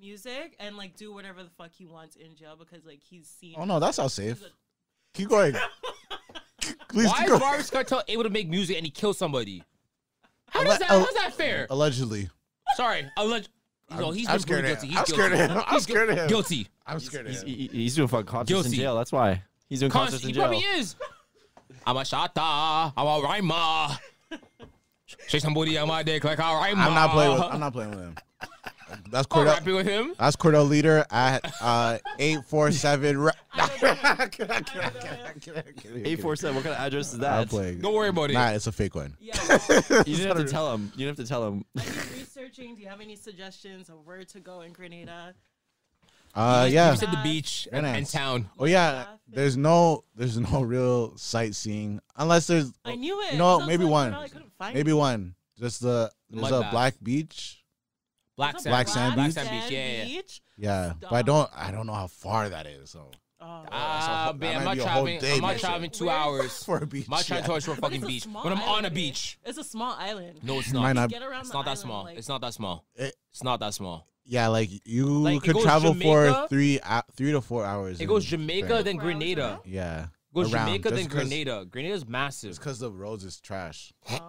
music 0.00 0.56
and 0.58 0.76
like 0.76 0.96
do 0.96 1.12
whatever 1.14 1.44
the 1.44 1.50
fuck 1.50 1.70
he 1.72 1.86
wants 1.86 2.16
in 2.16 2.34
jail 2.34 2.56
because 2.58 2.84
like 2.84 3.00
he's 3.08 3.28
seen. 3.28 3.54
Oh 3.56 3.64
no, 3.64 3.78
that's 3.78 3.98
all 4.00 4.08
safe. 4.08 4.42
a- 4.42 4.46
Keep 5.16 5.28
going. 5.28 5.54
Please 6.88 7.06
Why 7.08 7.18
keep 7.18 7.26
is 7.26 7.32
Vybz 7.32 7.40
Barbara 7.40 7.64
Kartel 7.64 8.02
able 8.08 8.22
to 8.24 8.30
make 8.30 8.48
music 8.48 8.76
and 8.76 8.84
he 8.86 8.90
kills 8.90 9.18
somebody? 9.18 9.62
How 10.48 10.60
Alle- 10.60 10.66
does 10.66 10.78
that? 10.80 10.90
alle- 10.90 11.00
How's 11.04 11.14
that 11.14 11.34
fair? 11.34 11.66
Allegedly. 11.70 12.30
Sorry, 12.76 13.08
alleg- 13.18 13.48
No, 13.98 14.10
he's 14.10 14.28
I'm 14.28 14.38
scared 14.38 14.64
of 14.64 14.70
guilty. 14.80 14.86
him. 14.86 14.90
He's 14.90 14.98
I'm 14.98 15.04
guilty. 15.04 15.12
scared 15.12 15.32
of 15.32 15.38
him. 15.38 15.62
I'm 15.66 15.74
He's 15.74 15.82
scared 15.82 16.10
of 16.10 16.16
him. 16.18 16.28
Guilty. 16.28 16.68
I'm 16.86 17.00
scared 17.00 17.26
of 17.26 17.32
He's, 17.32 17.42
him. 17.42 17.48
he, 17.48 17.66
he's 17.72 17.94
doing 17.96 18.08
fucking 18.08 18.26
concerts 18.26 18.66
in 18.66 18.72
jail. 18.72 18.96
That's 18.96 19.12
why 19.12 19.42
he's 19.68 19.80
doing 19.80 19.90
Const- 19.90 20.12
concerts 20.12 20.22
he 20.24 20.30
in 20.30 20.34
jail. 20.34 20.44
probably 20.48 20.64
is. 20.78 20.96
I'm 21.86 21.96
a 21.96 22.00
shata. 22.00 22.92
I'm 22.96 23.06
a 23.06 23.20
rhymer. 23.22 23.96
Say 25.28 25.38
somebody 25.38 25.76
on 25.78 25.88
my 25.88 26.02
dick 26.02 26.24
like 26.24 26.38
a 26.38 26.42
rhymer. 26.42 26.80
I'm 26.82 26.94
not 26.94 27.10
playing 27.10 27.32
with. 27.34 27.42
I'm 27.42 27.60
not 27.60 27.72
playing 27.72 27.90
with 27.90 27.98
him. 28.00 28.14
That's 29.10 29.26
I'm 29.30 29.40
Cordell. 29.40 29.46
rapping 29.46 29.74
with 29.74 29.86
him. 29.86 30.14
That's 30.18 30.36
Cordell 30.36 30.68
leader 30.68 31.04
at 31.10 31.52
uh 31.60 31.98
eight 32.18 32.38
four 32.46 32.70
seven. 32.70 33.28
Eight 36.04 36.20
four 36.20 36.36
seven. 36.36 36.56
What 36.56 36.64
kind 36.64 36.74
of 36.76 36.80
address 36.80 37.08
is 37.08 37.14
I'm 37.14 37.20
that? 37.20 37.48
playing. 37.48 37.80
Don't 37.80 37.94
worry 37.94 38.08
about 38.08 38.30
it. 38.30 38.34
Nah, 38.34 38.50
it's 38.50 38.66
a 38.66 38.72
fake 38.72 38.94
one. 38.94 39.16
Yeah, 39.20 39.34
You 40.06 40.16
didn't 40.16 40.36
have 40.36 40.46
to 40.46 40.50
tell 40.50 40.72
him. 40.74 40.92
You 40.96 41.06
didn't 41.06 41.18
have 41.18 41.26
to 41.26 41.28
tell 41.28 41.46
him. 41.48 41.64
Researching. 42.44 42.74
Do 42.76 42.82
you 42.82 42.88
have 42.88 43.00
any 43.00 43.16
suggestions 43.16 43.88
of 43.88 44.06
where 44.06 44.24
to 44.24 44.40
go 44.40 44.60
in 44.62 44.72
Grenada? 44.72 45.34
Uh, 46.34 46.68
yeah. 46.70 46.90
You 46.90 46.96
said 46.96 47.12
the 47.12 47.20
beach 47.22 47.68
and, 47.72 47.86
and 47.86 48.06
town. 48.08 48.48
Oh 48.58 48.64
yeah. 48.64 49.06
There's 49.28 49.56
no, 49.56 50.04
there's 50.16 50.38
no 50.38 50.62
real 50.62 51.16
sightseeing 51.16 52.00
unless 52.16 52.46
there's 52.46 52.72
I 52.84 52.96
knew 52.96 53.20
it. 53.22 53.32
You 53.32 53.38
know, 53.38 53.58
'cause 53.58 53.62
I 53.62 53.66
maybe 53.66 53.84
like, 53.84 54.12
one. 54.12 54.30
I 54.60 54.72
maybe 54.72 54.90
it. 54.90 54.94
one. 54.94 55.34
Just 55.58 55.80
the 55.80 56.10
there's 56.30 56.42
Mud 56.42 56.52
a 56.52 56.60
bath. 56.62 56.72
black 56.72 56.94
beach. 57.02 57.62
Black 58.36 58.58
sand. 58.58 58.72
Black 58.72 58.88
sand 58.88 59.14
Black 59.14 59.26
beach? 59.28 59.34
sand 59.34 59.50
beach. 59.50 59.72
Yeah, 59.72 60.04
yeah. 60.06 60.22
Yeah, 60.56 60.92
but 61.00 61.12
I 61.12 61.22
don't, 61.22 61.50
I 61.54 61.70
don't 61.70 61.86
know 61.86 61.94
how 61.94 62.08
far 62.08 62.48
that 62.48 62.66
is. 62.66 62.90
So 62.90 63.10
Oh. 63.46 63.64
Ah, 63.70 64.32
man, 64.38 64.56
I'm 64.58 64.64
might 64.64 64.64
not 64.64 64.74
be 64.74 64.80
a 64.80 64.82
whole 64.84 64.92
traveling. 65.04 65.20
day 65.20 65.34
I'm 65.34 65.40
not 65.40 65.52
mission. 65.54 65.68
traveling 65.68 65.90
two 65.90 66.06
Where- 66.06 66.14
hours. 66.16 66.64
for 66.64 66.78
a 66.78 66.86
beach. 66.86 67.06
I'm 67.06 67.10
not 67.10 67.24
trying 67.24 67.40
yeah. 67.44 67.54
to 67.54 67.60
for 67.60 67.72
a 67.72 67.76
fucking 67.76 68.02
a 68.02 68.06
beach. 68.06 68.22
small 68.22 68.44
When 68.44 68.52
I'm 68.52 68.62
on 68.62 68.84
a 68.84 68.90
beach. 68.90 69.38
It's 69.44 69.58
a 69.58 69.64
small 69.64 69.94
island. 69.98 70.40
No, 70.42 70.58
it's 70.60 70.72
not. 70.72 70.82
might 70.82 70.92
not- 70.94 71.10
Get 71.10 71.22
around 71.22 71.40
It's 71.40 71.50
the 71.50 71.54
not 71.54 71.64
that 71.64 71.70
island, 71.70 71.80
small. 71.80 72.04
like- 72.04 72.18
It's 72.18 72.28
not 72.28 72.40
that 72.40 72.54
small. 72.54 72.84
It- 72.94 73.14
It's 73.30 73.42
not 73.42 73.60
that 73.60 73.74
small. 73.74 74.06
Yeah, 74.24 74.48
like 74.48 74.70
you 74.86 75.06
Like, 75.06 75.42
could 75.42 75.54
goes 75.54 75.62
travel 75.64 75.92
for 75.94 76.46
three, 76.48 76.80
uh, 76.80 77.02
three 77.14 77.32
to 77.32 77.42
four 77.42 77.64
hours. 77.66 78.00
It 78.00 78.06
goes 78.06 78.24
Jamaica, 78.24 78.68
Spain. 78.68 78.84
then 78.84 78.96
Grenada. 78.96 79.60
Yeah, 79.66 80.04
It 80.04 80.08
goes 80.34 80.52
around, 80.54 80.66
Jamaica, 80.68 80.88
just 80.90 80.94
then 81.02 81.10
'cause- 81.10 81.28
Grenada. 81.28 81.66
Grenada's 81.66 82.06
massive. 82.08 82.50
It's 82.50 82.58
because 82.58 82.78
the 82.78 82.90
roads 82.90 83.24
is 83.24 83.38
trash. 83.40 83.92
Uh, 84.08 84.20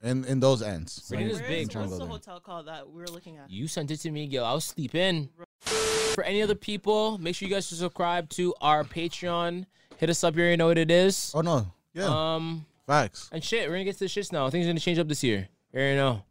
In 0.00 0.24
in 0.26 0.38
those 0.38 0.62
ends. 0.62 1.02
Grenada's 1.08 1.40
where's- 1.40 1.48
big. 1.68 1.74
What's 1.76 1.98
the 1.98 2.06
hotel 2.06 2.38
called 2.38 2.68
that 2.68 2.88
we 2.88 3.00
were 3.00 3.08
looking 3.08 3.36
at? 3.38 3.50
You 3.50 3.66
sent 3.66 3.90
it 3.90 3.96
to 3.98 4.10
me, 4.12 4.28
Gil. 4.28 4.44
I 4.44 4.52
was 4.54 4.64
sleeping. 4.66 5.30
For 5.62 6.24
any 6.24 6.42
other 6.42 6.54
people, 6.54 7.18
make 7.18 7.34
sure 7.36 7.48
you 7.48 7.54
guys 7.54 7.66
subscribe 7.66 8.28
to 8.30 8.54
our 8.60 8.84
Patreon. 8.84 9.66
Hit 9.98 10.10
us 10.10 10.22
up. 10.24 10.34
You 10.36 10.42
already 10.42 10.56
know 10.56 10.66
what 10.68 10.78
it 10.78 10.90
is. 10.90 11.32
Oh 11.34 11.40
no, 11.40 11.66
yeah, 11.94 12.06
Um, 12.34 12.66
facts. 12.86 13.28
and 13.32 13.42
shit, 13.42 13.68
we're 13.68 13.74
gonna 13.74 13.84
get 13.84 13.94
to 13.94 14.00
the 14.00 14.06
shits 14.06 14.32
now. 14.32 14.48
Things 14.50 14.66
are 14.66 14.70
gonna 14.70 14.80
change 14.80 14.98
up 14.98 15.08
this 15.08 15.22
year. 15.22 15.48
You 15.72 15.80
already 15.80 15.96
know. 15.96 16.22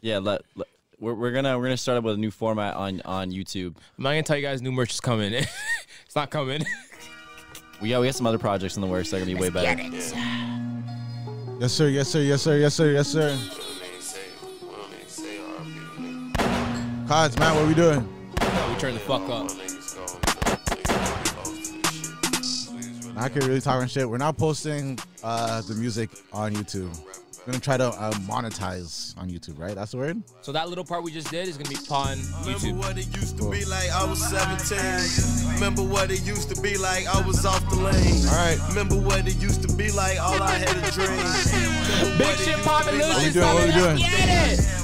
Yeah, 0.00 0.18
let, 0.18 0.42
let 0.56 0.68
we're, 0.98 1.14
we're 1.14 1.32
gonna 1.32 1.56
we're 1.58 1.64
gonna 1.64 1.76
start 1.76 1.98
up 1.98 2.04
with 2.04 2.14
a 2.14 2.18
new 2.18 2.30
format 2.30 2.74
on 2.76 3.00
on 3.04 3.30
YouTube. 3.30 3.76
I'm 3.96 4.04
not 4.04 4.10
gonna 4.10 4.22
tell 4.22 4.36
you 4.36 4.42
guys 4.42 4.62
new 4.62 4.72
merch 4.72 4.92
is 4.94 5.00
coming. 5.00 5.32
it's 5.34 6.16
not 6.16 6.30
coming. 6.30 6.64
We 7.80 7.90
got 7.90 8.00
we 8.00 8.06
got 8.08 8.14
some 8.14 8.26
other 8.26 8.38
projects 8.38 8.76
in 8.76 8.80
the 8.80 8.88
works 8.88 9.10
that 9.10 9.18
are 9.18 9.20
gonna 9.20 9.34
be 9.34 9.40
way 9.40 9.50
better. 9.50 9.80
Yes 11.60 11.72
sir, 11.72 11.88
yes 11.88 12.08
sir, 12.08 12.20
yes 12.20 12.42
sir, 12.42 12.56
yes 12.58 12.74
sir, 12.74 12.90
yes 12.92 13.08
sir. 13.08 13.38
Cards, 17.06 17.38
man, 17.38 17.54
what 17.54 17.66
we 17.66 17.74
doing? 17.74 18.06
We 18.78 18.82
turn 18.82 18.94
the 18.94 19.00
fuck 19.00 19.28
up. 19.28 19.50
I 23.16 23.28
could 23.28 23.42
really 23.44 23.60
talking 23.60 23.88
shit. 23.88 24.08
We're 24.08 24.18
not 24.18 24.38
posting 24.38 24.98
uh, 25.24 25.62
the 25.62 25.74
music 25.74 26.10
on 26.32 26.54
YouTube. 26.54 26.96
We're 27.40 27.52
gonna 27.52 27.60
try 27.60 27.76
to 27.78 27.88
uh, 27.88 28.12
monetize 28.28 29.16
on 29.18 29.30
YouTube, 29.30 29.58
right? 29.58 29.74
That's 29.74 29.92
the 29.92 29.96
word. 29.96 30.22
So 30.42 30.52
that 30.52 30.68
little 30.68 30.84
part 30.84 31.02
we 31.02 31.10
just 31.10 31.30
did 31.30 31.48
is 31.48 31.56
gonna 31.56 31.70
be 31.70 31.76
on 31.90 32.18
Remember 32.44 32.78
what 32.80 32.98
it 32.98 33.06
used 33.16 33.38
to 33.38 33.50
be 33.50 33.64
like? 33.64 33.90
I 33.90 34.04
was 34.04 34.24
17. 34.28 35.54
Remember 35.54 35.82
what 35.82 36.12
it 36.12 36.24
used 36.24 36.54
to 36.54 36.62
be 36.62 36.76
like? 36.76 37.06
I 37.08 37.26
was 37.26 37.44
off 37.44 37.68
the 37.70 37.76
lane. 37.76 38.26
All 38.28 38.34
right. 38.34 38.58
Remember 38.68 38.96
what 38.96 39.26
it 39.26 39.36
used 39.36 39.66
to 39.68 39.74
be 39.76 39.90
like? 39.90 40.20
All 40.20 40.40
I 40.40 40.52
had 40.52 40.76
a 40.76 40.90
dream. 40.92 41.08
Big 42.18 42.36
shit 42.36 42.46
used 42.46 42.58
to 42.58 42.64
popping 42.64 42.98
be 42.98 43.04
loose. 43.04 43.16
like? 43.16 43.26
we 43.26 43.32
doing? 43.32 43.54
What 43.54 43.66
we 43.66 43.72
doing? 43.72 43.98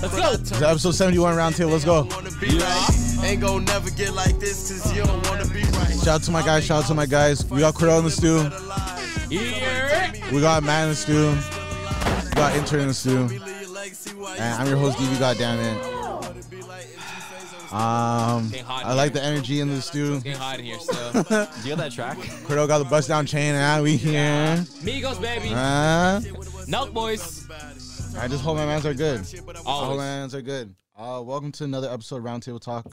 Let's 0.03 0.17
go. 0.17 0.37
This 0.37 0.53
is 0.53 0.63
episode 0.63 0.95
71 0.95 1.37
roundtable. 1.37 1.71
Let's 1.71 1.85
go. 1.85 2.03
Wanna 2.05 2.31
be 2.41 2.59
like, 2.59 2.94
ain't 3.25 3.41
gonna 3.41 3.65
never 3.65 3.91
get 3.91 4.13
like 4.13 4.39
this 4.39 4.71
cause 4.71 4.95
you 4.95 5.03
don't 5.03 5.27
wanna 5.29 5.47
be 5.47 5.63
right. 5.63 5.95
Shout 6.05 6.09
out 6.09 6.23
to 6.25 6.31
my 6.31 6.43
guys. 6.43 6.65
Shout 6.65 6.85
out 6.85 6.89
to 6.89 6.95
my 6.95 7.07
guys. 7.07 7.45
We 7.47 7.61
got 7.61 7.75
Cordell 7.75 7.99
in 7.99 8.05
the 8.05 8.11
stew. 8.11 8.45
We 10.33 10.41
got 10.41 10.63
Matt 10.63 10.85
in 10.85 10.91
the 10.91 10.95
stew. 10.95 11.37
We 12.29 12.35
got 12.35 12.55
intern 12.57 12.81
in 12.81 12.89
the 12.89 12.95
stew. 12.95 13.29
And 14.39 14.55
I'm 14.55 14.67
your 14.67 14.77
host, 14.77 14.99
DB. 14.99 15.19
Goddamn 15.19 15.59
it. 15.61 15.95
Um, 17.73 18.51
Getting 18.51 18.65
hot 18.67 18.83
in 18.83 18.89
I 18.89 18.95
like 18.95 19.13
the 19.13 19.23
energy 19.23 19.59
in 19.59 19.69
the 19.69 19.83
stew. 19.83 20.21
Getting 20.21 20.39
hot 20.39 20.61
in 20.61 20.65
here 20.65 20.79
still. 20.79 21.13
Do 21.13 21.69
you 21.69 21.71
got 21.71 21.79
that 21.79 21.93
track? 21.93 22.17
Cordell 22.47 22.69
got 22.69 22.79
the 22.79 22.85
bust 22.85 23.09
down 23.09 23.27
chain, 23.27 23.55
and 23.55 23.83
we 23.83 23.97
here. 23.97 24.65
Migos, 24.83 25.21
baby. 25.21 25.49
Uh, 25.53 26.21
Nelk 26.69 26.93
boys. 26.93 27.49
I 28.17 28.29
just 28.29 28.45
hope 28.45 28.57
my 28.59 28.67
mans 28.67 28.87
are 28.87 28.95
good. 28.95 29.21
I 29.67 29.71
hope 29.85 29.97
my 29.97 30.05
mans 30.05 30.35
are 30.37 30.43
good. 30.43 30.73
Uh, 30.97 31.21
welcome 31.25 31.51
to 31.51 31.65
another 31.65 31.91
episode 31.91 32.17
of 32.19 32.23
Roundtable 32.23 32.61
Talk. 32.61 32.87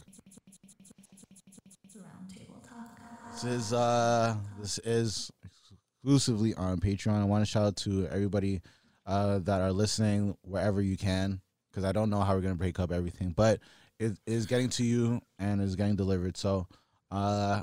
This 3.31 3.43
is 3.43 3.73
uh, 3.73 4.35
this 4.59 4.79
is 4.79 5.31
exclusively 5.43 6.55
on 6.55 6.79
Patreon. 6.79 7.21
I 7.21 7.25
want 7.25 7.43
to 7.45 7.49
shout 7.49 7.63
out 7.63 7.75
to 7.77 8.07
everybody 8.07 8.61
uh, 9.05 9.39
that 9.39 9.61
are 9.61 9.71
listening 9.71 10.35
wherever 10.41 10.81
you 10.81 10.97
can, 10.97 11.41
because 11.69 11.83
I 11.83 11.91
don't 11.91 12.09
know 12.09 12.21
how 12.21 12.33
we're 12.33 12.41
gonna 12.41 12.55
break 12.55 12.79
up 12.79 12.91
everything, 12.91 13.33
but 13.35 13.59
it 13.99 14.13
is 14.25 14.47
getting 14.47 14.69
to 14.71 14.83
you 14.83 15.21
and 15.37 15.61
is 15.61 15.75
getting 15.75 15.95
delivered. 15.95 16.37
So, 16.37 16.67
uh, 17.11 17.61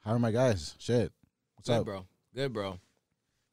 how 0.00 0.12
are 0.12 0.18
my 0.18 0.30
guys? 0.30 0.74
Shit, 0.78 1.12
what's 1.56 1.68
Good, 1.68 1.80
up? 1.80 1.84
bro. 1.84 2.06
Good, 2.34 2.52
bro. 2.54 2.78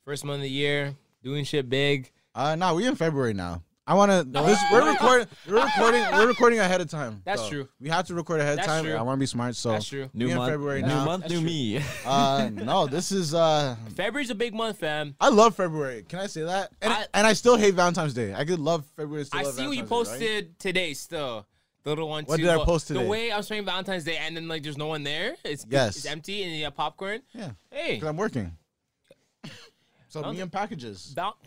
First 0.05 0.23
month 0.23 0.37
of 0.37 0.43
the 0.43 0.49
year, 0.49 0.95
doing 1.23 1.43
shit 1.43 1.69
big. 1.69 2.09
Uh, 2.33 2.55
no, 2.55 2.75
we 2.75 2.87
in 2.87 2.95
February 2.95 3.33
now. 3.33 3.63
I 3.87 3.95
want 3.95 4.11
to. 4.11 4.41
We're 4.71 4.91
recording. 4.91 5.27
We're 5.49 5.63
recording. 5.65 6.01
We're 6.13 6.27
recording 6.27 6.59
ahead 6.59 6.81
of 6.81 6.89
time. 6.89 7.21
That's 7.25 7.41
So, 7.41 7.49
true. 7.49 7.69
We 7.79 7.89
have 7.89 8.05
to 8.07 8.13
record 8.13 8.39
ahead 8.39 8.53
of 8.53 8.57
That's 8.57 8.67
time. 8.67 8.83
true. 8.85 8.93
I 8.93 9.01
want 9.01 9.17
to 9.17 9.19
be 9.19 9.25
smart. 9.25 9.55
So, 9.55 9.71
That's 9.71 9.87
true. 9.87 10.09
New 10.13 10.33
month, 10.35 10.51
February 10.51 10.81
new 10.83 10.87
now. 10.87 11.05
month, 11.05 11.23
That's 11.23 11.33
new 11.33 11.39
true. 11.41 11.49
me. 11.49 11.81
uh, 12.05 12.49
no, 12.53 12.85
this 12.87 13.11
is. 13.11 13.33
uh 13.33 13.75
February's 13.95 14.29
a 14.29 14.35
big 14.35 14.53
month, 14.53 14.77
fam. 14.79 15.15
I 15.19 15.29
love 15.29 15.55
February. 15.55 16.03
Can 16.03 16.19
I 16.19 16.27
say 16.27 16.43
that? 16.43 16.71
And 16.81 16.93
I- 16.93 17.05
and 17.15 17.25
I 17.27 17.33
still 17.33 17.57
hate 17.57 17.73
Valentine's 17.73 18.13
Day. 18.13 18.33
I 18.35 18.45
could 18.45 18.59
love 18.59 18.85
February. 18.95 19.25
Still 19.25 19.39
I 19.39 19.43
love 19.43 19.53
see 19.55 19.65
what 19.67 19.75
you 19.77 19.83
Valentine's 19.83 20.19
Day, 20.19 20.25
right? 20.35 20.41
posted 20.43 20.59
today 20.59 20.93
still. 20.93 21.47
The 21.83 21.89
little 21.89 22.07
one 22.07 22.25
What 22.25 22.35
too, 22.37 22.43
did 22.43 22.51
I 22.51 22.57
but 22.57 22.65
post 22.65 22.89
The 22.89 23.01
way 23.01 23.31
I 23.31 23.37
was 23.37 23.47
spending 23.47 23.65
Valentine's 23.65 24.03
Day 24.03 24.17
and 24.17 24.37
then 24.37 24.47
like 24.47 24.61
there's 24.61 24.77
no 24.77 24.85
one 24.87 25.01
there. 25.03 25.35
It's 25.43 25.65
Yes. 25.67 25.97
it's 25.97 26.05
empty 26.05 26.43
and 26.43 26.55
you 26.55 26.65
have 26.65 26.75
popcorn. 26.75 27.21
Yeah, 27.33 27.49
Hey. 27.71 27.95
because 27.95 28.07
I'm 28.09 28.17
working. 28.17 28.55
So 30.09 30.21
me 30.31 30.39
and 30.41 30.51
packages. 30.51 31.13
Val- 31.15 31.37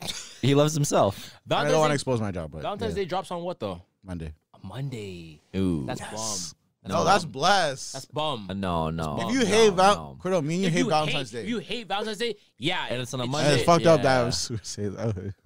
He 0.45 0.55
loves 0.55 0.75
himself. 0.75 1.35
I 1.51 1.65
don't 1.69 1.79
want 1.81 1.91
to 1.91 1.95
expose 1.95 2.21
my 2.21 2.31
job, 2.31 2.51
but 2.53 2.63
Valentine's 2.63 2.97
yeah, 2.97 3.03
Day 3.03 3.09
drops 3.09 3.31
on 3.31 3.43
what 3.43 3.59
though? 3.61 3.83
Monday. 4.05 4.33
Monday. 4.63 5.41
Ooh. 5.57 5.85
That's 5.87 6.01
Yes. 6.01 6.13
bomb. 6.13 6.61
No, 6.87 7.03
that's 7.05 7.25
blessed. 7.25 7.95
That's 7.95 8.05
bum. 8.05 8.47
Uh, 8.51 8.53
no, 8.55 8.91
no. 8.91 9.17
if 9.23 9.33
you 9.33 9.41
no, 9.41 9.47
hate 9.47 9.73
Val, 9.73 9.95
no. 9.95 10.19
Cordo, 10.23 10.43
me 10.45 10.55
and 10.57 10.63
you 10.65 10.69
If 10.69 10.75
hate 10.75 10.87
Valentine's 10.87 11.31
hate, 11.31 11.39
Day. 11.39 11.43
If 11.45 11.49
you 11.49 11.59
hate 11.59 11.89
Valentine's 11.89 12.19
Day, 12.19 12.37
yeah, 12.59 12.87
And 12.91 13.01
it's 13.01 13.15
on 13.15 13.21
a 13.23 13.27
Monday. 13.27 13.49
and 13.49 13.57
it's 13.57 13.65
fucked 13.65 13.87
up 13.87 14.03
that 14.03 14.21
I 14.21 14.25
was 14.25 14.47
to 14.49 14.59
say 14.63 14.89
that. 14.89 15.35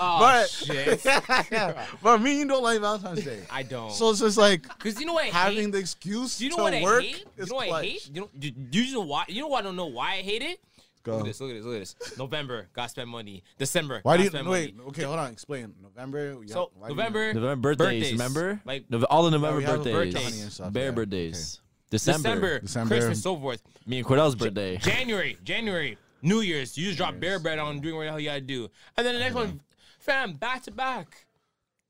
Oh 0.00 0.18
but 0.18 0.48
shit, 0.48 1.00
but 2.02 2.20
me, 2.20 2.30
and 2.32 2.40
you 2.40 2.48
don't 2.48 2.62
like 2.64 2.80
Valentine's 2.80 3.22
Day. 3.24 3.42
I 3.50 3.62
don't. 3.62 3.92
So 3.92 4.10
it's 4.10 4.18
just 4.20 4.36
like 4.36 4.62
Because 4.62 4.98
you 4.98 5.06
know 5.06 5.12
what 5.14 5.24
I 5.26 5.28
having 5.28 5.58
hate? 5.66 5.72
the 5.72 5.78
excuse 5.78 6.38
Do 6.38 6.44
you 6.44 6.50
know 6.50 6.56
to 6.56 6.62
what 6.64 6.74
I 6.74 6.82
work 6.82 7.02
hate? 7.04 7.24
You 7.36 7.42
is 7.44 7.50
know 7.50 7.56
what 7.56 7.68
I 7.70 7.82
hate? 7.84 8.10
You 8.12 8.20
know, 8.22 8.30
do, 8.36 8.50
do 8.50 8.82
you 8.82 8.94
know 8.94 9.00
why? 9.02 9.24
You 9.28 9.42
know 9.42 9.48
why 9.48 9.60
I 9.60 9.62
don't 9.62 9.76
know 9.76 9.86
why 9.86 10.14
I 10.14 10.22
hate 10.22 10.42
it? 10.42 10.58
Go. 11.04 11.12
Look 11.18 11.20
at 11.20 11.26
this. 11.26 11.40
Look 11.40 11.50
at 11.50 11.54
this. 11.56 11.64
Look 11.64 11.74
at 11.76 11.80
this. 11.80 12.18
November, 12.18 12.68
gotta 12.72 12.88
spend 12.88 13.08
money. 13.10 13.44
December, 13.58 14.00
Why 14.02 14.16
do 14.16 14.18
gotta 14.18 14.24
you 14.24 14.30
spend 14.30 14.48
wait? 14.48 14.76
money. 14.76 14.88
Okay, 14.88 15.02
hold 15.02 15.18
on. 15.18 15.30
Explain. 15.32 15.74
November. 15.82 16.38
yeah, 16.44 16.52
So 16.54 16.70
why 16.74 16.88
do 16.88 16.92
you- 16.94 16.98
November, 16.98 17.34
November 17.34 17.56
birthdays, 17.76 18.00
birthdays, 18.00 18.12
remember? 18.12 18.60
Like 18.64 18.88
Nove- 18.90 19.04
all 19.10 19.22
the 19.24 19.30
November 19.30 19.58
we 19.58 19.64
have 19.64 19.74
a 19.74 19.76
birthdays. 19.84 20.14
birthday 20.14 20.40
and 20.42 20.52
stuff, 20.52 20.72
Bear 20.72 20.84
yeah. 20.86 20.90
birthdays. 20.92 21.60
December. 21.90 22.18
December, 22.22 22.58
December. 22.60 22.94
Christmas, 22.96 23.22
so 23.22 23.38
forth. 23.38 23.62
Me 23.86 23.98
and 23.98 24.06
Cordell's 24.06 24.34
birthday. 24.34 24.78
January, 24.78 25.36
January, 25.44 25.96
New 26.22 26.40
Year's. 26.40 26.76
You 26.76 26.86
just 26.86 26.96
drop 26.96 27.20
bear 27.20 27.38
bread 27.38 27.58
on 27.58 27.80
doing 27.80 27.96
what 27.96 28.04
the 28.04 28.08
hell 28.10 28.18
you 28.18 28.28
gotta 28.30 28.40
do, 28.40 28.68
and 28.96 29.06
then 29.06 29.14
the 29.14 29.20
next 29.20 29.34
one, 29.34 29.60
fam, 30.00 30.32
back 30.32 30.62
to 30.64 30.70
back. 30.70 31.26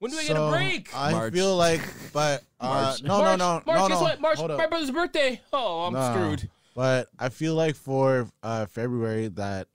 When 0.01 0.11
do 0.11 0.19
I 0.19 0.23
get 0.25 0.33
a 0.33 0.35
So, 0.35 0.51
break? 0.51 0.95
I 0.95 1.13
March. 1.13 1.33
feel 1.33 1.57
like, 1.57 1.81
but 2.13 2.43
uh, 2.61 2.67
March. 2.67 3.03
no, 3.05 3.19
March, 3.21 3.39
no, 3.39 3.59
no, 3.59 3.63
March, 3.65 3.79
no, 3.79 3.89
guess 3.89 4.01
what? 4.01 4.21
March, 4.21 4.39
Hold 4.39 4.51
up. 4.51 4.59
my 4.59 4.67
brother's 4.67 4.91
birthday. 4.91 5.41
Oh, 5.53 5.85
I'm 5.87 5.93
No. 5.95 6.13
screwed. 6.13 6.51
But 6.75 7.09
I 7.19 7.29
feel 7.29 7.55
like 7.55 7.77
for 7.77 8.29
uh, 8.43 8.67
February 8.67 9.29
that 9.29 9.69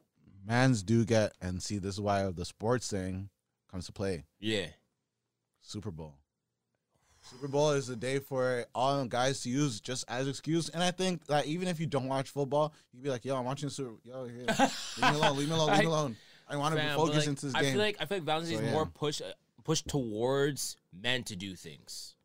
mans 0.46 0.84
do 0.84 1.06
get 1.06 1.34
and 1.42 1.62
see 1.64 1.78
this 1.78 1.96
is 1.96 2.02
why 2.02 2.30
the 2.30 2.46
sports 2.46 2.90
thing 2.90 3.30
comes 3.72 3.86
to 3.86 3.92
play. 3.94 4.26
Yeah. 4.40 4.68
Super 5.62 5.92
Bowl. 5.92 6.16
Super 7.22 7.48
Bowl 7.48 7.72
is 7.72 7.90
a 7.90 7.96
day 7.96 8.20
for 8.20 8.66
all 8.74 9.06
guys 9.06 9.42
to 9.42 9.50
use 9.50 9.80
just 9.80 10.04
as 10.08 10.28
excuse, 10.28 10.70
and 10.70 10.82
I 10.82 10.90
think 10.92 11.26
that 11.28 11.46
even 11.46 11.68
if 11.68 11.80
you 11.80 11.86
don't 11.86 12.08
watch 12.08 12.30
football, 12.30 12.74
you'd 12.92 13.04
be 13.04 13.10
like, 13.10 13.24
"Yo, 13.24 13.36
I'm 13.38 13.46
watching 13.46 13.70
Super. 13.70 13.96
Yo, 14.04 14.26
here, 14.26 14.46
leave 14.48 15.12
me 15.12 15.18
alone, 15.20 15.38
leave 15.38 15.50
me 15.50 15.54
alone, 15.56 15.70
leave 15.72 15.80
me 15.80 15.86
alone. 15.86 16.16
I 16.48 16.56
want 16.58 16.76
to 16.76 16.82
be 16.82 16.88
focused 16.88 17.18
like, 17.20 17.28
into 17.28 17.46
this 17.48 17.56
I 17.56 17.62
game." 17.62 17.74
feel 17.74 17.82
like 17.82 17.98
I 18.00 18.06
feel 18.06 18.18
like 18.18 18.26
Valentine's 18.26 18.54
So, 18.58 18.60
is 18.62 18.66
yeah. 18.66 18.72
more 18.72 18.86
push 18.88 19.22
uh, 19.22 19.26
push 19.64 19.82
towards 19.84 20.78
men 20.92 21.24
to 21.26 21.36
do 21.36 21.56
things. 21.56 22.16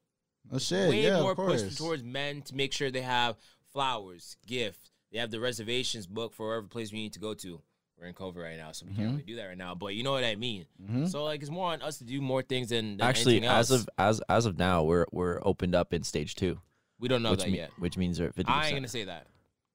oh 0.50 0.58
shit, 0.58 0.88
Way 0.88 1.02
yeah, 1.02 1.20
more 1.20 1.32
of 1.32 1.36
course. 1.36 1.62
push 1.64 1.76
towards 1.76 2.02
men 2.02 2.40
to 2.42 2.54
make 2.54 2.72
sure 2.72 2.90
they 2.90 3.02
have 3.02 3.36
flowers, 3.74 4.36
gifts. 4.46 4.90
They 5.12 5.18
have 5.18 5.30
the 5.30 5.40
reservations 5.40 6.06
booked 6.06 6.34
for 6.34 6.46
wherever 6.46 6.66
place 6.66 6.90
we 6.92 6.98
need 7.00 7.12
to 7.12 7.20
go 7.20 7.34
to. 7.34 7.60
We're 8.00 8.06
in 8.06 8.14
COVID 8.14 8.36
right 8.42 8.56
now, 8.56 8.72
so 8.72 8.86
we 8.86 8.92
Mm-hmm. 8.92 9.00
can't 9.02 9.10
really 9.12 9.22
do 9.24 9.36
that 9.36 9.44
right 9.46 9.58
now. 9.58 9.74
But 9.74 9.94
you 9.94 10.02
know 10.02 10.12
what 10.12 10.24
I 10.24 10.34
mean. 10.34 10.64
So 11.08 11.24
like, 11.24 11.42
it's 11.42 11.50
more 11.50 11.72
on 11.72 11.82
us 11.82 11.98
to 11.98 12.04
do 12.04 12.20
more 12.20 12.42
things 12.42 12.70
than, 12.70 12.96
than 12.96 13.06
Actually, 13.06 13.36
anything 13.36 13.50
as 13.56 13.70
of 13.70 13.88
as 13.98 14.20
as 14.28 14.46
of 14.46 14.58
now, 14.58 14.82
we're 14.84 15.06
we're 15.12 15.38
opened 15.42 15.74
up 15.74 15.92
in 15.92 16.02
stage 16.02 16.34
two, 16.34 16.58
we 16.98 17.06
don't 17.08 17.22
know 17.22 17.32
which 17.32 17.40
that 17.44 17.50
me- 17.50 17.58
yet. 17.58 17.70
which 17.78 17.96
means 17.96 18.18
we're 18.20 18.32
fifty 18.32 18.50
I 18.50 18.66
ain't 18.66 18.76
gonna 18.76 18.88
say 18.88 19.04
that. 19.04 19.26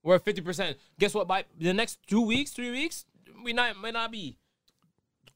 We're 0.04 0.16
at 0.16 0.26
fifty 0.26 0.42
percent. 0.42 0.78
Guess 1.00 1.14
what? 1.14 1.28
By 1.28 1.46
the 1.58 1.74
next 1.74 2.00
two 2.08 2.22
weeks, 2.22 2.52
three 2.52 2.72
weeks, 2.72 3.06
we 3.44 3.54
not 3.54 3.78
might 3.78 3.94
not 3.94 4.12
be. 4.12 4.38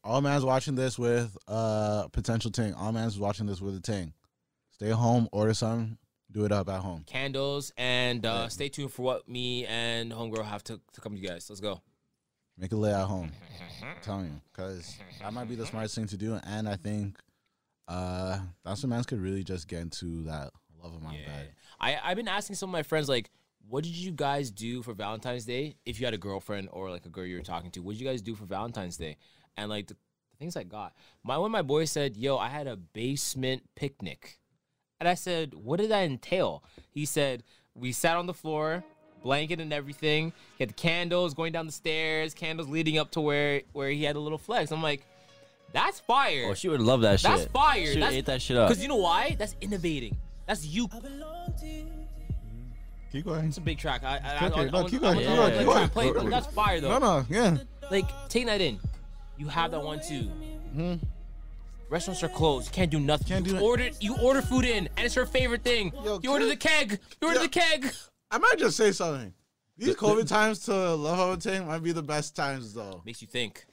All 0.03 0.20
man's 0.20 0.43
watching 0.43 0.75
this 0.75 1.00
with 1.00 1.38
uh 1.48 2.10
potential 2.10 2.51
ting. 2.51 2.74
All 2.74 2.91
man's 2.91 3.17
watching 3.17 3.46
this 3.46 3.62
with 3.62 3.75
a 3.77 3.82
ting. 3.82 4.13
Stay 4.72 4.89
home, 4.89 5.29
order 5.32 5.53
something, 5.53 5.98
do 6.34 6.46
it 6.46 6.52
up 6.52 6.68
at 6.70 6.82
home. 6.82 7.04
candles 7.06 7.72
and 7.78 8.25
uh, 8.25 8.50
stay 8.50 8.68
tuned 8.68 8.92
for 8.92 9.04
what 9.04 9.30
me 9.30 9.66
and 9.68 10.12
homegirl 10.12 10.44
have 10.46 10.63
to, 10.66 10.80
to 10.94 11.02
come 11.02 11.13
to 11.13 11.20
you 11.20 11.28
guys. 11.28 11.48
Let's 11.50 11.62
go. 11.62 11.82
Make 12.58 12.72
it 12.72 12.75
lay 12.78 12.94
at 12.94 13.06
home. 13.06 13.32
I'm 13.82 13.96
telling 14.02 14.25
you, 14.25 14.42
because 14.52 14.98
that 15.22 15.34
might 15.34 15.48
be 15.50 15.56
the 15.56 15.66
smartest 15.66 15.96
thing 15.96 16.08
to 16.08 16.18
do, 16.18 16.40
and 16.46 16.68
I 16.68 16.75
think 16.75 17.18
uh 17.88 18.40
that's 18.63 18.82
when 18.82 18.92
mans 18.92 19.06
could 19.06 19.20
really 19.20 19.44
just 19.44 19.68
get 19.68 19.82
into 19.82 20.24
that 20.24 20.52
love 20.82 20.94
of 20.94 21.02
my 21.02 21.12
bed. 21.25 21.50
I 21.80 21.98
I've 22.04 22.16
been 22.18 22.28
asking 22.28 22.56
some 22.56 22.70
of 22.70 22.74
my 22.74 22.84
friends 22.84 23.10
like, 23.10 23.30
what 23.68 23.84
did 23.84 23.96
you 23.96 24.12
guys 24.12 24.52
do 24.52 24.82
for 24.84 24.94
Valentine's 24.94 25.46
Day? 25.46 25.75
If 25.86 26.00
you 26.00 26.06
had 26.06 26.13
a 26.13 26.18
girlfriend 26.18 26.70
or 26.72 26.90
like 26.90 27.06
a 27.06 27.10
girl 27.10 27.25
you 27.25 27.38
were 27.38 27.44
talking 27.44 27.72
to, 27.72 27.82
what 27.82 27.94
did 27.94 28.02
you 28.02 28.08
guys 28.08 28.22
do 28.22 28.36
for 28.36 28.46
Valentine's 28.46 28.98
Day? 28.98 29.18
And 29.58 29.70
like 29.70 29.88
the, 29.88 29.94
the 29.96 30.38
things 30.38 30.56
I 30.56 30.63
got, 30.63 30.94
my 31.24 31.38
one 31.38 31.48
of 31.48 31.52
my 31.52 31.62
boys 31.62 31.92
said, 31.92 32.16
"Yo, 32.16 32.38
I 32.38 32.50
had 32.50 32.68
a 32.68 32.75
basement 32.78 33.63
picnic," 33.75 34.40
and 35.03 35.10
I 35.10 35.15
said, 35.15 35.53
"What 35.53 35.79
did 35.81 35.91
that 35.91 36.03
entail?" 36.03 36.63
He 36.91 37.05
said, 37.05 37.43
"We 37.75 37.91
sat 37.91 38.15
on 38.17 38.25
the 38.25 38.33
floor." 38.33 38.83
Blanket 39.22 39.62
and 39.62 39.72
everything. 39.72 40.33
He 40.57 40.65
had 40.65 40.75
candles 40.75 41.33
going 41.33 41.53
down 41.53 41.65
the 41.65 41.72
stairs, 41.72 42.33
candles 42.33 42.67
leading 42.67 42.98
up 42.98 43.12
to 43.12 43.22
where 43.22 43.62
where 43.72 43.89
he 43.89 44.03
had 44.03 44.17
a 44.17 44.19
little 44.19 44.38
flex. 44.38 44.69
I'm 44.69 44.83
like, 44.83 45.05
that's 45.72 46.00
fire. 46.01 46.48
Oh, 46.50 46.53
she 46.53 46.67
would 46.67 46.81
love 46.81 47.01
that 47.01 47.22
shit. 47.22 47.31
That's 47.31 47.45
fire. 47.45 47.86
She 47.86 47.89
would 47.93 48.01
That's- 48.03 48.13
ate 48.13 48.25
that 48.25 48.41
shit 48.41 48.57
up. 48.57 48.67
Because 48.67 48.81
you 48.81 48.89
know 48.89 48.98
why? 48.98 49.36
That's 49.39 49.55
innovating. 49.62 50.17
That's 50.45 50.65
you. 50.65 50.89
Keep 53.13 53.25
going. 53.25 53.45
It's 53.45 53.57
a 53.57 53.62
big 53.62 53.77
track. 53.77 54.03
I, 54.03 54.17
I, 54.17 54.45
I, 54.45 54.48
Okay, 54.48 54.62
I, 54.62 54.69
no, 54.69 54.86
I, 54.86 54.89
keep 54.89 55.01
going, 55.01 55.17
I, 55.17 55.22
keep 55.22 55.27
going, 55.27 55.39
I, 55.39 55.57
keep 55.57 55.65
going. 55.65 56.13
play, 56.13 56.29
that's 56.29 56.48
fire 56.48 56.81
though. 56.81 57.00
No, 57.00 57.19
no, 57.19 57.25
yeah. 57.29 57.57
Like 57.91 58.10
take 58.27 58.45
that 58.48 58.60
in. 58.60 58.79
You 59.38 59.48
have 59.48 59.72
that 59.72 59.81
one 59.81 60.01
too. 60.05 60.29
Restaurants 61.93 62.23
are 62.23 62.29
closed. 62.29 62.71
Can't 62.71 62.89
do 62.89 63.00
nothing. 63.00 63.27
Can't 63.27 63.45
you 63.45 63.51
do 63.51 63.57
it. 63.59 63.62
order. 63.62 63.89
You 64.00 64.17
order 64.17 64.41
food 64.41 64.65
in, 64.65 64.89
and 64.97 65.05
it's 65.05 65.13
her 65.13 65.27
favorite 65.27 65.62
thing. 65.63 65.93
Yo, 66.03 66.19
you 66.23 66.31
order 66.31 66.47
the 66.47 66.55
keg. 66.55 67.00
You 67.21 67.27
order 67.27 67.39
Yeah. 67.39 67.43
the 67.45 67.50
keg. 67.50 67.93
I 68.31 68.39
might 68.39 68.55
just 68.57 68.75
say 68.77 68.91
something. 68.91 69.31
These 69.77 69.95
COVID 69.97 70.27
times 70.27 70.57
to 70.62 70.73
love 70.95 71.19
of 71.19 71.45
a 71.45 71.62
might 71.62 71.83
be 71.83 71.91
the 71.91 72.01
best 72.01 72.35
times 72.35 72.73
though. 72.73 73.03
Makes 73.05 73.21
you 73.21 73.27
think. 73.27 73.63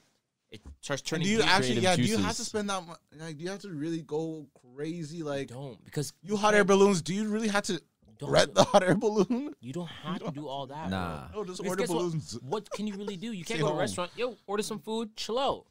It 0.51 0.61
starts 0.81 1.01
And 1.01 1.07
turning. 1.07 1.25
do 1.25 1.31
you 1.33 1.41
actually, 1.41 1.65
creative 1.81 1.83
yeah? 1.83 1.95
Do 1.95 2.03
you 2.03 2.17
have 2.17 2.35
to 2.35 2.43
spend 2.45 2.69
that? 2.69 2.85
Much, 2.85 2.99
Like, 3.17 3.37
do 3.37 3.43
you 3.43 3.49
have 3.49 3.61
to 3.61 3.69
really 3.69 4.03
go 4.03 4.45
crazy? 4.75 5.23
Like, 5.23 5.47
don't 5.47 5.83
because 5.83 6.13
you 6.21 6.37
hot 6.37 6.53
air 6.53 6.63
balloons? 6.63 7.01
Do 7.01 7.15
you 7.15 7.27
really 7.27 7.47
have 7.47 7.63
to 7.63 7.81
Don't. 8.19 8.29
rent 8.29 8.53
the 8.53 8.65
hot 8.65 8.83
air 8.83 8.93
balloon? 8.93 9.55
You 9.61 9.73
don't 9.73 9.87
have 9.87 10.19
to 10.23 10.29
do 10.31 10.47
all 10.47 10.67
that. 10.67 10.91
Nah. 10.91 11.29
bro. 11.31 11.41
No, 11.41 11.45
just 11.47 11.57
Because 11.63 11.69
order 11.71 11.81
guess 11.81 11.89
what? 11.89 11.97
balloons. 11.97 12.37
What? 12.43 12.69
can 12.69 12.85
you 12.85 12.95
really 12.97 13.17
do? 13.17 13.31
You 13.31 13.43
can't 13.45 13.57
Stay 13.57 13.61
go 13.61 13.69
to 13.69 13.73
a 13.73 13.79
restaurant. 13.79 14.11
Yo, 14.15 14.35
order 14.45 14.61
some 14.61 14.77
food. 14.79 15.15
Chill 15.15 15.39
out. 15.39 15.65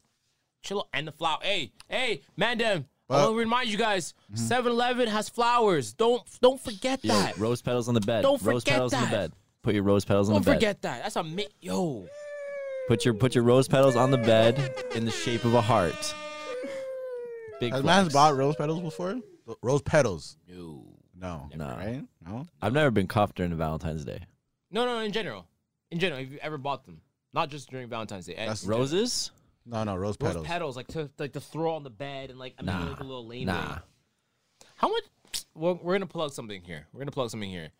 Chill 0.62 0.81
out. 0.81 0.88
And 0.93 1.07
the 1.09 1.12
flower. 1.12 1.38
Hey, 1.43 1.73
hey, 1.88 2.23
man, 2.37 2.59
them. 2.59 2.87
I 3.09 3.14
want 3.25 3.31
to 3.33 3.38
remind 3.38 3.69
you 3.71 3.76
guys, 3.76 4.14
mm-hmm. 4.33 4.67
7-Eleven 4.69 5.09
has 5.09 5.29
flowers. 5.29 5.93
Don't 5.95 6.23
don't 6.40 6.61
forget 6.61 7.05
Yo, 7.05 7.12
that. 7.12 7.37
rose 7.38 7.61
petals 7.61 7.88
on 7.88 7.95
the 7.95 8.00
bed. 8.00 8.23
Don't 8.23 8.40
rose 8.43 8.62
forget 8.62 8.75
petals 8.76 8.95
on 8.95 9.00
the 9.02 9.07
that. 9.07 9.12
bed. 9.12 9.33
Put 9.62 9.75
your 9.75 9.83
rose 9.83 10.05
petals 10.05 10.29
on 10.29 10.35
the 10.35 10.40
bed. 10.40 10.45
Don't 10.45 10.45
the 10.45 10.50
bed. 10.52 10.57
forget 10.61 10.83
that. 10.83 11.02
That's 11.02 11.17
a 11.17 11.25
mi- 11.25 11.49
yo. 11.61 12.07
Put 12.87 13.05
your 13.05 13.14
put 13.14 13.35
your 13.35 13.43
rose 13.45 13.67
petals 13.67 13.97
on 13.97 14.11
the 14.12 14.17
bed 14.19 14.75
in 14.95 15.05
the 15.07 15.11
shape 15.11 15.45
of 15.45 15.55
a 15.55 15.61
heart. 15.61 16.14
Big 17.59 17.73
Has 17.73 17.83
flex. 17.83 17.85
man's 17.85 18.12
bought 18.12 18.37
rose 18.37 18.57
petals 18.57 18.81
before? 18.81 19.19
Rose 19.62 19.83
petals? 19.83 20.37
No. 20.49 20.85
No, 21.14 21.50
No. 21.57 21.67
right? 21.67 22.02
No. 22.26 22.47
I've 22.62 22.73
never 22.73 22.90
been 22.90 23.07
cuffed 23.07 23.37
during 23.37 23.55
Valentine's 23.57 24.05
Day. 24.05 24.21
No, 24.71 24.87
no, 24.87 25.00
in 25.00 25.12
general. 25.12 25.47
In 25.90 25.99
general, 25.99 26.21
have 26.23 26.31
you 26.33 26.38
ever 26.40 26.57
bought 26.59 26.85
them? 26.85 27.00
Not 27.35 27.50
just 27.50 27.69
during 27.71 27.88
Valentine's 27.88 28.26
Day. 28.26 28.35
Eh, 28.35 28.38
That's- 28.47 28.62
In 28.64 28.71
Roses? 28.71 29.31
No, 29.71 29.85
no, 29.85 29.95
rose 29.95 30.17
Rose 30.21 30.31
petals. 30.33 30.47
petals, 30.47 30.77
like 30.77 30.89
to 30.89 31.11
like 31.19 31.33
to 31.35 31.41
throw 31.41 31.75
on 31.75 31.85
the 31.85 31.91
bed 31.91 32.31
and 32.31 32.39
like 32.39 32.55
I 32.59 32.62
mean 32.62 32.75
Nah. 32.75 32.89
like 32.91 33.00
a 33.00 33.05
little 33.05 33.27
lane. 33.27 33.47
Nah. 33.47 33.79
How 34.77 34.89
much? 34.89 35.05
Well, 35.55 35.79
we're 35.83 35.95
gonna 35.95 36.07
plug 36.07 36.33
something 36.33 36.62
here. 36.62 36.87
We're 36.93 37.00
gonna 37.00 37.11
plug 37.12 37.31
something 37.31 37.49
here. 37.50 37.71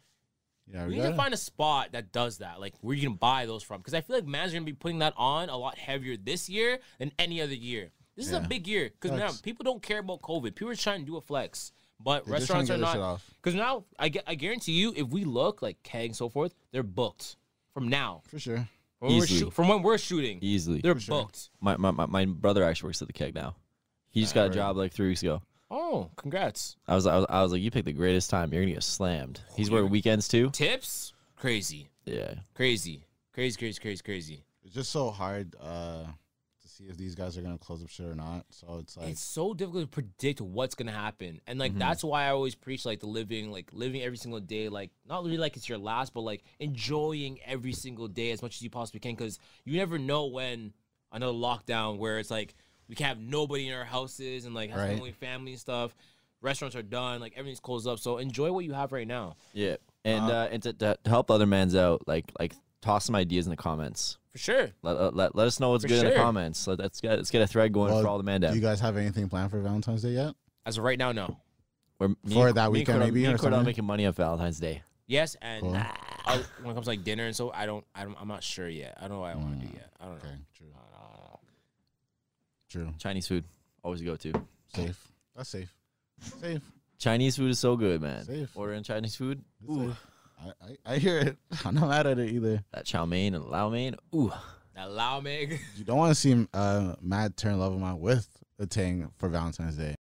Yeah, 0.73 0.85
We 0.85 0.90
we 0.90 0.97
need 0.97 1.02
to 1.02 1.09
got 1.09 1.16
find 1.16 1.35
a 1.35 1.38
spot 1.38 1.92
that 1.92 2.12
does 2.12 2.38
that. 2.38 2.61
Like 2.61 2.75
where 2.80 2.94
you 2.94 3.02
can 3.09 3.16
buy 3.16 3.47
those 3.47 3.62
from, 3.64 3.78
because 3.80 3.94
I 3.94 4.02
feel 4.02 4.16
like 4.16 4.26
man's 4.26 4.52
gonna 4.52 4.64
be 4.64 4.73
putting 4.73 5.00
that 5.00 5.14
on 5.16 5.49
a 5.49 5.56
lot 5.56 5.78
heavier 5.78 6.16
this 6.16 6.49
year 6.49 6.78
than 6.99 7.11
any 7.18 7.40
other 7.42 7.54
year. 7.54 7.90
This 8.16 8.26
is 8.26 8.32
a 8.35 8.40
big 8.40 8.68
year 8.68 8.90
because 8.90 9.16
now 9.16 9.30
people 9.42 9.64
don't 9.64 9.82
care 9.82 9.99
about 10.00 10.20
COVID. 10.20 10.54
People 10.54 10.68
are 10.70 10.76
trying 10.76 11.00
to 11.00 11.06
do 11.06 11.16
a 11.16 11.20
flex, 11.23 11.73
but 11.99 12.25
They're 12.26 12.35
restaurants 12.35 12.70
are 12.70 12.75
get 12.76 12.80
their 12.85 12.92
shit 12.92 13.00
not. 13.00 13.20
Because 13.42 13.54
now 13.54 13.85
I 13.99 14.12
I 14.26 14.35
guarantee 14.35 14.73
you, 14.73 14.92
if 14.94 15.09
we 15.09 15.25
look 15.25 15.62
like 15.62 15.82
keg 15.82 16.11
and 16.11 16.16
so 16.16 16.28
forth, 16.28 16.54
they're 16.70 16.82
booked 16.82 17.37
from 17.73 17.88
now. 17.88 18.23
for 18.28 18.38
sure. 18.38 18.68
When 19.00 19.12
we're 19.16 19.25
Easily. 19.25 19.40
shoot- 19.40 19.52
from 19.54 19.69
when 19.69 19.83
we're 19.83 19.99
shooting, 19.99 20.38
Easily. 20.42 20.80
they're 20.80 20.99
sure. 21.00 21.23
booked. 21.23 21.50
My, 21.61 21.76
my, 21.76 21.90
my, 21.90 22.07
my 22.07 22.25
brother 22.26 22.62
actually 22.64 22.88
works 22.88 23.00
at 23.02 23.09
the 23.09 23.14
keg 23.14 23.35
now. 23.35 23.57
He 24.11 24.21
just 24.21 24.35
got 24.35 24.47
a 24.47 24.50
job 24.50 24.76
like 24.76 24.92
three 24.92 25.09
weeks 25.09 25.23
ago. 25.23 25.40
Oh, 25.71 26.11
congrats! 26.16 26.76
I 26.88 26.95
was, 26.97 27.07
I 27.07 27.16
was 27.16 27.26
I 27.30 27.42
was 27.42 27.52
like, 27.52 27.62
you 27.62 27.71
picked 27.71 27.87
the 27.87 27.92
greatest 27.92 28.28
time. 28.28 28.52
You're 28.52 28.62
gonna 28.62 28.75
get 28.75 28.83
slammed. 28.83 29.40
He's 29.57 29.71
working 29.71 29.88
weekends 29.90 30.26
too. 30.28 30.50
Tips, 30.50 31.12
crazy, 31.37 31.90
Yeah. 32.04 32.35
crazy, 32.54 33.07
crazy, 33.33 33.57
crazy, 33.57 33.80
crazy, 33.80 34.02
crazy. 34.02 34.45
It's 34.64 34.75
just 34.75 34.90
so 34.90 35.11
hard 35.11 35.54
uh, 35.61 36.02
to 36.02 36.14
see 36.80 36.88
if 36.90 36.96
these 36.96 37.14
guys 37.14 37.37
are 37.37 37.42
gonna 37.42 37.58
close 37.58 37.82
up 37.82 37.88
shit 37.90 38.06
or 38.06 38.14
not. 38.14 38.44
So 38.50 38.78
it's 38.80 38.96
like 38.96 39.08
it's 39.08 39.20
so 39.22 39.52
difficult 39.54 39.84
to 39.84 39.88
predict 39.88 40.40
what's 40.40 40.75
gonna 40.75 40.92
happen 40.92 41.40
and 41.46 41.58
Mm-hmm. 41.58 41.60
like 41.60 41.78
that's 41.78 42.02
why 42.02 42.25
i 42.25 42.28
always 42.30 42.54
preach 42.54 42.84
like 42.87 43.00
the 43.00 43.06
living 43.06 43.50
like 43.50 43.68
living 43.72 44.00
every 44.02 44.16
single 44.16 44.40
day 44.40 44.68
like 44.68 44.90
not 45.08 45.22
really 45.25 45.37
like 45.37 45.56
it's 45.56 45.68
your 45.68 45.78
last 45.78 46.14
but 46.14 46.22
like 46.22 46.42
enjoying 46.58 47.38
every 47.44 47.72
single 47.72 48.08
day 48.08 48.30
as 48.30 48.40
much 48.42 48.56
as 48.56 48.62
you 48.62 48.70
possibly 48.70 49.00
can 49.00 49.14
because 49.14 49.38
you 49.64 49.76
never 49.76 49.99
know 49.99 50.26
when 50.26 50.72
another 51.12 51.32
lockdown 51.32 51.99
where 51.99 52.18
it's 52.18 52.30
like 52.30 52.54
we 52.88 52.94
can't 52.94 53.18
have 53.18 53.18
nobody 53.26 53.68
in 53.68 53.75
our 53.75 53.84
houses 53.84 54.44
and 54.46 54.54
like 54.54 54.70
have 54.70 54.78
Right. 54.78 54.90
family 54.96 55.12
family 55.12 55.52
and 55.52 55.60
stuff 55.60 55.94
restaurants 56.40 56.75
are 56.76 56.82
done 56.82 57.20
like 57.20 57.34
everything's 57.37 57.60
closed 57.60 57.87
up 57.87 57.99
so 57.99 58.16
enjoy 58.18 58.50
what 58.52 58.64
you 58.64 58.72
have 58.72 58.92
right 58.92 59.06
now 59.08 59.37
Yeah. 59.52 59.76
And 60.04 60.30
uh, 60.30 60.49
and 60.50 60.62
to, 60.62 60.72
to 60.72 60.96
help 61.04 61.30
other 61.30 61.44
mans 61.46 61.75
out, 61.76 62.08
like 62.08 62.32
like 62.40 62.54
toss 62.80 63.04
some 63.04 63.14
ideas 63.14 63.44
in 63.46 63.50
the 63.50 63.56
comments. 63.58 64.16
For 64.32 64.38
sure 64.38 64.70
Let, 64.82 65.00
let, 65.00 65.16
let, 65.16 65.34
let 65.34 65.46
us 65.46 65.58
know 65.60 65.70
what's 65.70 65.84
For 65.84 65.88
good 65.88 66.04
in 66.04 66.10
the 66.12 66.16
comments. 66.16 66.66
Let, 66.66 66.78
let's 66.78 67.00
get 67.00 67.16
let's 67.16 67.30
get 67.30 67.42
a 67.42 67.46
thread 67.46 67.72
going 67.72 67.92
Well, 67.92 68.02
for 68.02 68.08
all 68.08 68.18
the 68.18 68.25
man 68.25 68.40
do 68.40 68.54
you 68.54 68.60
guys 68.60 68.80
have 68.80 68.96
anything 68.96 69.28
planned 69.28 69.50
for 69.50 69.60
Valentine's 69.60 70.02
Day 70.02 70.10
yet? 70.12 70.34
as 70.66 70.78
of 70.78 70.84
right 70.84 70.99
now 70.99 71.12
no 71.12 71.37
Or 71.99 72.08
me 72.08 72.14
For 72.32 72.49
and- 72.49 72.56
that 72.56 72.70
me 72.72 72.80
weekend, 72.80 72.99
Cordell- 72.99 73.04
maybe, 73.06 73.20
Me 73.22 73.26
or 73.26 73.30
and 73.30 73.38
Cordell 73.40 73.64
making 73.64 73.84
money 73.84 74.06
on 74.06 74.12
Valentine's 74.12 74.58
Day. 74.60 74.82
Yes, 75.06 75.37
and 75.42 75.62
Cool. 75.62 75.76
I'll- 76.25 76.42
when 76.62 76.70
it 76.70 76.75
comes 76.75 76.84
to 76.87 76.90
like 76.90 77.02
dinner 77.04 77.26
and 77.26 77.34
so, 77.34 77.50
I 77.52 77.66
don't, 77.66 77.84
I 77.94 78.04
don't, 78.04 78.16
I'm 78.20 78.28
not 78.28 78.42
sure 78.44 78.68
yet. 78.68 78.96
I 78.99 79.02
don't 79.02 79.12
know 79.16 79.20
what 79.20 79.32
I 79.32 79.34
want 79.37 79.60
to 79.60 79.66
do 79.66 79.72
mm, 79.72 79.75
yet. 79.75 79.90
I 80.00 80.04
don't 80.04 80.14
know. 80.22 80.28
Okay, 80.28 80.38
true, 80.56 80.66
I 80.75 80.96
know. 80.96 81.40
true, 82.68 82.94
Chinese 82.99 83.26
food, 83.26 83.44
always 83.82 84.00
a 84.00 84.04
go 84.04 84.16
to. 84.16 84.32
safe. 84.75 85.08
That's 85.37 85.49
safe. 85.49 85.75
Safe. 86.40 86.62
Chinese 86.99 87.37
food 87.37 87.50
is 87.50 87.58
so 87.58 87.76
good, 87.76 88.00
man. 88.02 88.25
Safe. 88.25 88.50
Ordering 88.54 88.82
Chinese 88.82 89.16
food, 89.16 89.42
It's 89.62 89.70
ooh, 89.70 89.88
safe. 89.88 90.06
I, 90.40 90.49
I, 90.64 90.94
I 90.94 90.99
hear 90.99 91.18
it. 91.18 91.37
I'm 91.64 91.75
not 91.75 91.88
mad 91.88 92.06
at 92.06 92.18
it 92.18 92.30
either. 92.30 92.62
that 92.73 92.87
chow 92.87 93.04
mein 93.04 93.35
and 93.35 93.44
lo 93.44 93.70
mein, 93.70 93.97
ooh. 94.14 94.32
That 94.80 94.92
Lao 94.92 95.20
Meg. 95.20 95.61
You 95.76 95.85
don't 95.85 95.99
want 95.99 96.11
to 96.11 96.14
see 96.14 96.47
uh, 96.54 96.94
Mad 97.02 97.37
turn 97.37 97.59
love 97.59 97.75
him 97.75 97.82
out 97.82 98.00
with 98.00 98.26
a 98.59 98.64
Tang 98.64 99.11
for 99.18 99.28
Valentine's 99.28 99.76
Day. 99.76 99.94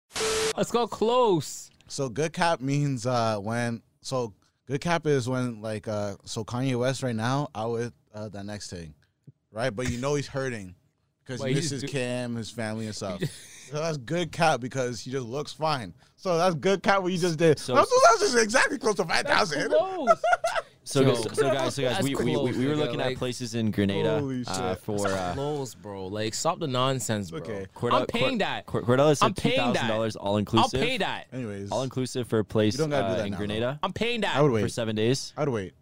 Let's 0.56 0.70
go 0.70 0.86
close. 0.86 1.70
So 1.88 2.08
good 2.08 2.32
cap 2.32 2.60
means 2.60 3.06
uh 3.06 3.38
when 3.38 3.82
so 4.02 4.34
good 4.66 4.80
cap 4.80 5.06
is 5.06 5.28
when 5.28 5.62
like 5.62 5.88
uh 5.88 6.14
so 6.24 6.44
Kanye 6.44 6.78
West 6.78 7.02
right 7.02 7.16
now 7.16 7.48
out 7.56 7.72
with 7.72 7.92
uh 8.14 8.28
that 8.28 8.44
next 8.44 8.70
thing. 8.70 8.94
Right? 9.50 9.74
But 9.74 9.90
you 9.90 9.98
know 9.98 10.14
he's 10.14 10.28
hurting 10.28 10.74
because 11.28 11.42
Wait, 11.42 11.48
he 11.50 11.54
he 11.54 11.60
misses 11.60 11.82
just 11.82 11.92
do- 11.92 11.98
Kim, 11.98 12.36
his 12.36 12.50
family 12.50 12.86
and 12.86 12.94
stuff. 12.96 13.20
so 13.70 13.78
that's 13.78 13.98
good 13.98 14.32
cap 14.32 14.60
because 14.60 15.00
he 15.00 15.10
just 15.10 15.26
looks 15.26 15.52
fine. 15.52 15.92
So 16.16 16.38
that's 16.38 16.54
good 16.54 16.82
cap 16.82 17.02
what 17.02 17.12
you 17.12 17.18
just 17.18 17.38
did. 17.38 17.58
So- 17.58 17.74
So 17.76 17.96
that's 18.04 18.20
just 18.20 18.38
exactly 18.38 18.78
close 18.78 18.94
to 18.96 19.04
five 19.04 19.26
thousand. 19.26 19.68
Close. 19.70 20.08
So, 20.84 21.02
Yo, 21.02 21.12
so, 21.16 21.28
so 21.34 21.42
guys, 21.42 21.74
so 21.74 21.82
guys, 21.82 21.96
that's 21.96 22.02
we, 22.02 22.14
we, 22.14 22.34
we, 22.34 22.52
we 22.52 22.66
were 22.66 22.74
looking 22.74 22.96
like- 22.98 23.12
at 23.12 23.18
places 23.18 23.54
in 23.54 23.70
Grenada 23.70 24.20
Holy 24.20 24.42
uh, 24.46 24.70
shit. 24.74 24.78
for 24.84 25.06
uh, 25.06 25.34
close, 25.34 25.74
bro. 25.74 26.06
Like, 26.06 26.32
stop 26.32 26.60
the 26.60 26.66
nonsense, 26.66 27.30
bro. 27.30 27.40
Okay. 27.40 27.66
Cordell, 27.76 27.92
I'm 27.92 28.06
paying 28.06 28.38
that. 28.38 28.64
Cord- 28.64 28.84
Cordell 28.84 29.14
said 29.14 29.26
I'm 29.26 29.34
paying 29.34 29.74
that. 29.74 29.86
dollars 29.86 30.16
all 30.16 30.38
inclusive. 30.38 30.60
I'll 30.80 30.80
inclusive. 30.80 30.88
pay 30.88 30.96
that. 30.96 31.26
Anyways, 31.30 31.70
All 31.70 31.82
inclusive 31.82 32.26
for 32.26 32.38
a 32.38 32.44
place 32.44 32.72
You 32.72 32.78
don't 32.78 32.88
gotta 32.88 33.08
do 33.08 33.12
uh, 33.12 33.16
that 33.18 33.26
in 33.26 33.32
now, 33.32 33.36
Grenada 33.36 33.78
I'm 33.82 33.92
paying 33.92 34.22
that. 34.22 34.34
I 34.34 34.40
would 34.40 34.62
for 34.62 34.68
seven 34.70 34.96
days. 34.96 35.34
I'd 35.36 35.50
wait. 35.50 35.74